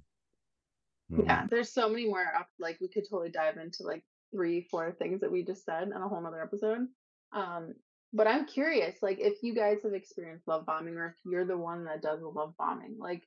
Um, 1.12 1.24
Yeah, 1.24 1.46
there's 1.48 1.72
so 1.72 1.88
many 1.88 2.06
more 2.06 2.24
up. 2.38 2.48
Like 2.58 2.78
we 2.80 2.88
could 2.88 3.04
totally 3.08 3.30
dive 3.30 3.56
into 3.56 3.82
like 3.84 4.04
three, 4.30 4.66
four 4.70 4.92
things 4.92 5.20
that 5.22 5.32
we 5.32 5.42
just 5.42 5.64
said 5.64 5.90
on 5.92 6.02
a 6.02 6.08
whole 6.08 6.20
nother 6.20 6.42
episode. 6.42 6.86
Um, 7.32 7.74
but 8.12 8.26
I'm 8.26 8.46
curious, 8.46 8.96
like 9.02 9.18
if 9.20 9.42
you 9.42 9.54
guys 9.54 9.78
have 9.84 9.92
experienced 9.94 10.48
love 10.48 10.66
bombing, 10.66 10.96
or 10.96 11.06
if 11.08 11.14
you're 11.24 11.46
the 11.46 11.56
one 11.56 11.84
that 11.84 12.02
does 12.02 12.20
the 12.20 12.28
love 12.28 12.54
bombing, 12.58 12.96
like 12.98 13.22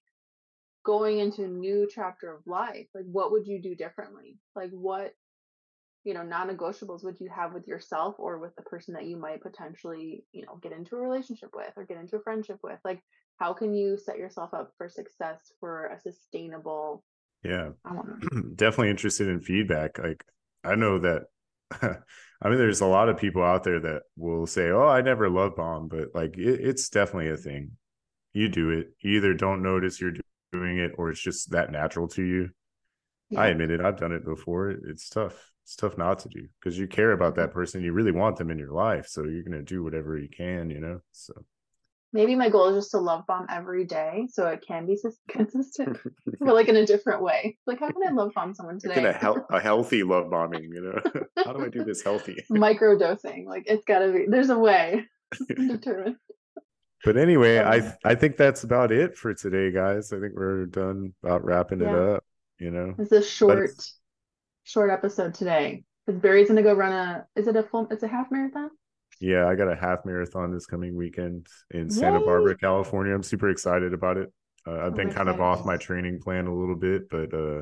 going 0.83 1.19
into 1.19 1.43
a 1.43 1.47
new 1.47 1.87
chapter 1.93 2.33
of 2.33 2.45
life, 2.47 2.87
like 2.95 3.05
what 3.05 3.31
would 3.31 3.47
you 3.47 3.61
do 3.61 3.75
differently? 3.75 4.39
Like 4.55 4.71
what, 4.71 5.13
you 6.03 6.13
know, 6.13 6.23
non-negotiables 6.23 7.03
would 7.03 7.19
you 7.19 7.29
have 7.29 7.53
with 7.53 7.67
yourself 7.67 8.15
or 8.17 8.39
with 8.39 8.55
the 8.55 8.63
person 8.63 8.93
that 8.95 9.05
you 9.05 9.17
might 9.17 9.41
potentially, 9.41 10.23
you 10.31 10.45
know, 10.45 10.57
get 10.61 10.71
into 10.71 10.95
a 10.95 10.99
relationship 10.99 11.49
with 11.53 11.71
or 11.75 11.85
get 11.85 11.97
into 11.97 12.17
a 12.17 12.21
friendship 12.21 12.59
with? 12.63 12.79
Like 12.83 13.01
how 13.37 13.53
can 13.53 13.73
you 13.73 13.97
set 13.97 14.17
yourself 14.17 14.53
up 14.53 14.71
for 14.77 14.87
success 14.87 15.51
for 15.59 15.87
a 15.87 15.99
sustainable 15.99 17.03
Yeah. 17.43 17.69
I 17.85 17.93
don't 17.93 18.07
know. 18.07 18.41
definitely 18.55 18.89
interested 18.89 19.27
in 19.27 19.41
feedback. 19.41 19.97
Like 19.99 20.23
I 20.63 20.75
know 20.75 20.99
that 20.99 21.23
I 21.81 22.49
mean 22.49 22.57
there's 22.57 22.81
a 22.81 22.87
lot 22.87 23.09
of 23.09 23.17
people 23.17 23.43
out 23.43 23.63
there 23.63 23.79
that 23.79 24.03
will 24.17 24.45
say, 24.45 24.69
"Oh, 24.69 24.87
I 24.87 25.01
never 25.01 25.29
love 25.29 25.55
bomb," 25.55 25.87
but 25.87 26.09
like 26.13 26.37
it, 26.37 26.59
it's 26.61 26.89
definitely 26.89 27.29
a 27.29 27.37
thing. 27.37 27.71
You 28.33 28.49
do 28.49 28.71
it. 28.71 28.93
You 28.99 29.17
either 29.17 29.33
don't 29.33 29.63
notice 29.63 30.01
you're 30.01 30.13
doing 30.51 30.79
it 30.79 30.91
or 30.97 31.09
it's 31.09 31.21
just 31.21 31.51
that 31.51 31.71
natural 31.71 32.07
to 32.09 32.23
you. 32.23 32.49
I 33.35 33.47
admit 33.47 33.71
it. 33.71 33.81
I've 33.81 33.97
done 33.97 34.11
it 34.11 34.25
before. 34.25 34.71
It's 34.71 35.09
tough. 35.09 35.50
It's 35.63 35.75
tough 35.75 35.97
not 35.97 36.19
to 36.19 36.29
do 36.29 36.47
because 36.59 36.77
you 36.77 36.87
care 36.87 37.11
about 37.11 37.35
that 37.35 37.51
person. 37.51 37.83
You 37.83 37.93
really 37.93 38.11
want 38.11 38.37
them 38.37 38.49
in 38.51 38.57
your 38.57 38.71
life, 38.71 39.07
so 39.07 39.23
you're 39.23 39.43
going 39.43 39.51
to 39.51 39.61
do 39.63 39.83
whatever 39.83 40.17
you 40.17 40.27
can, 40.35 40.69
you 40.69 40.79
know. 40.79 41.01
So 41.11 41.33
Maybe 42.13 42.35
my 42.35 42.49
goal 42.49 42.67
is 42.67 42.75
just 42.75 42.91
to 42.91 42.97
love 42.99 43.25
bomb 43.25 43.45
every 43.49 43.85
day 43.85 44.27
so 44.29 44.47
it 44.47 44.63
can 44.67 44.85
be 44.85 44.97
consistent, 45.29 45.97
but 46.41 46.53
like 46.53 46.67
in 46.67 46.75
a 46.75 46.85
different 46.85 47.21
way. 47.21 47.57
Like, 47.65 47.79
how 47.79 47.89
can 47.89 48.01
I 48.05 48.11
love 48.11 48.33
bomb 48.35 48.53
someone 48.53 48.79
today? 48.79 49.05
a, 49.05 49.13
hel- 49.13 49.45
a 49.49 49.59
healthy 49.61 50.03
love 50.03 50.29
bombing, 50.29 50.63
you 50.63 50.81
know. 50.81 51.23
How 51.45 51.53
do 51.53 51.63
I 51.63 51.69
do 51.69 51.85
this 51.85 52.03
healthy? 52.03 52.35
Micro 52.49 52.97
dosing. 52.97 53.45
Like, 53.47 53.63
it's 53.67 53.85
got 53.85 53.99
to 53.99 54.11
be, 54.11 54.25
there's 54.27 54.49
a 54.49 54.57
way. 54.57 55.05
Determined. 55.47 56.17
But 57.05 57.17
anyway, 57.17 57.59
I 57.59 57.79
Um, 57.79 57.93
I 58.03 58.15
think 58.15 58.35
that's 58.37 58.63
about 58.63 58.91
it 58.91 59.17
for 59.17 59.33
today, 59.33 59.71
guys. 59.71 60.11
I 60.11 60.19
think 60.19 60.33
we're 60.35 60.65
done 60.65 61.13
about 61.23 61.43
wrapping 61.45 61.81
it 61.81 61.87
up. 61.87 62.23
You 62.59 62.69
know, 62.69 62.93
It's 62.99 63.11
a 63.11 63.23
short, 63.23 63.71
short 64.63 64.89
episode 64.89 65.33
today. 65.33 65.83
Because 66.05 66.19
Barry's 66.21 66.47
to 66.47 66.61
go 66.61 66.73
run 66.73 66.91
a, 66.91 67.25
is 67.35 67.47
it 67.47 67.55
a 67.55 67.63
full, 67.63 67.87
it's 67.91 68.03
a 68.03 68.07
half 68.07 68.31
marathon? 68.31 68.71
yeah, 69.21 69.47
I 69.47 69.53
got 69.55 69.71
a 69.71 69.75
half 69.75 70.03
marathon 70.03 70.51
this 70.51 70.65
coming 70.65 70.95
weekend 70.95 71.45
in 71.69 71.89
Santa 71.91 72.19
Yay. 72.19 72.25
Barbara, 72.25 72.57
California. 72.57 73.13
I'm 73.13 73.21
super 73.23 73.49
excited 73.49 73.93
about 73.93 74.17
it. 74.17 74.33
Uh, 74.65 74.79
I've 74.79 74.81
I'm 74.87 74.93
been 74.95 75.11
kind 75.11 75.29
of 75.29 75.39
off 75.39 75.63
my 75.63 75.77
training 75.77 76.19
plan 76.19 76.47
a 76.47 76.55
little 76.55 76.75
bit, 76.75 77.07
but 77.09 77.31
uh, 77.33 77.61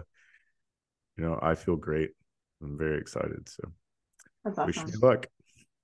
you 1.17 1.25
know, 1.25 1.38
I 1.41 1.55
feel 1.55 1.75
great. 1.75 2.12
I'm 2.62 2.77
very 2.77 2.97
excited. 2.97 3.49
So 3.49 3.63
That's 4.45 4.57
wish 4.57 4.77
awesome. 4.77 4.91
me 4.91 5.07
luck. 5.07 5.27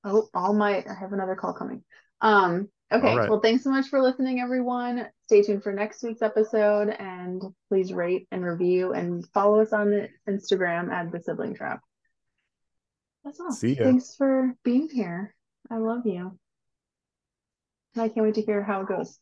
Oh, 0.05 0.29
all 0.33 0.53
my 0.53 0.77
I 0.89 0.93
have 0.93 1.11
another 1.11 1.35
call 1.35 1.53
coming. 1.53 1.83
Um, 2.21 2.69
okay. 2.91 3.15
Right. 3.15 3.29
Well, 3.29 3.39
thanks 3.39 3.63
so 3.63 3.69
much 3.69 3.87
for 3.87 4.01
listening, 4.01 4.39
everyone. 4.39 5.07
Stay 5.25 5.41
tuned 5.41 5.63
for 5.63 5.73
next 5.73 6.03
week's 6.03 6.21
episode 6.21 6.89
and 6.89 7.41
please 7.69 7.93
rate 7.93 8.27
and 8.31 8.43
review 8.43 8.93
and 8.93 9.25
follow 9.33 9.61
us 9.61 9.73
on 9.73 9.89
the 9.89 10.09
Instagram 10.29 10.91
at 10.91 11.11
the 11.11 11.19
sibling 11.19 11.55
trap. 11.55 11.81
That's 13.23 13.39
all. 13.39 13.51
See 13.51 13.73
ya. 13.73 13.83
Thanks 13.83 14.15
for 14.15 14.53
being 14.63 14.87
here. 14.89 15.35
I 15.69 15.77
love 15.77 16.05
you. 16.05 16.37
And 17.95 18.03
I 18.03 18.09
can't 18.09 18.25
wait 18.25 18.35
to 18.35 18.41
hear 18.41 18.63
how 18.63 18.81
it 18.81 18.87
goes. 18.87 19.19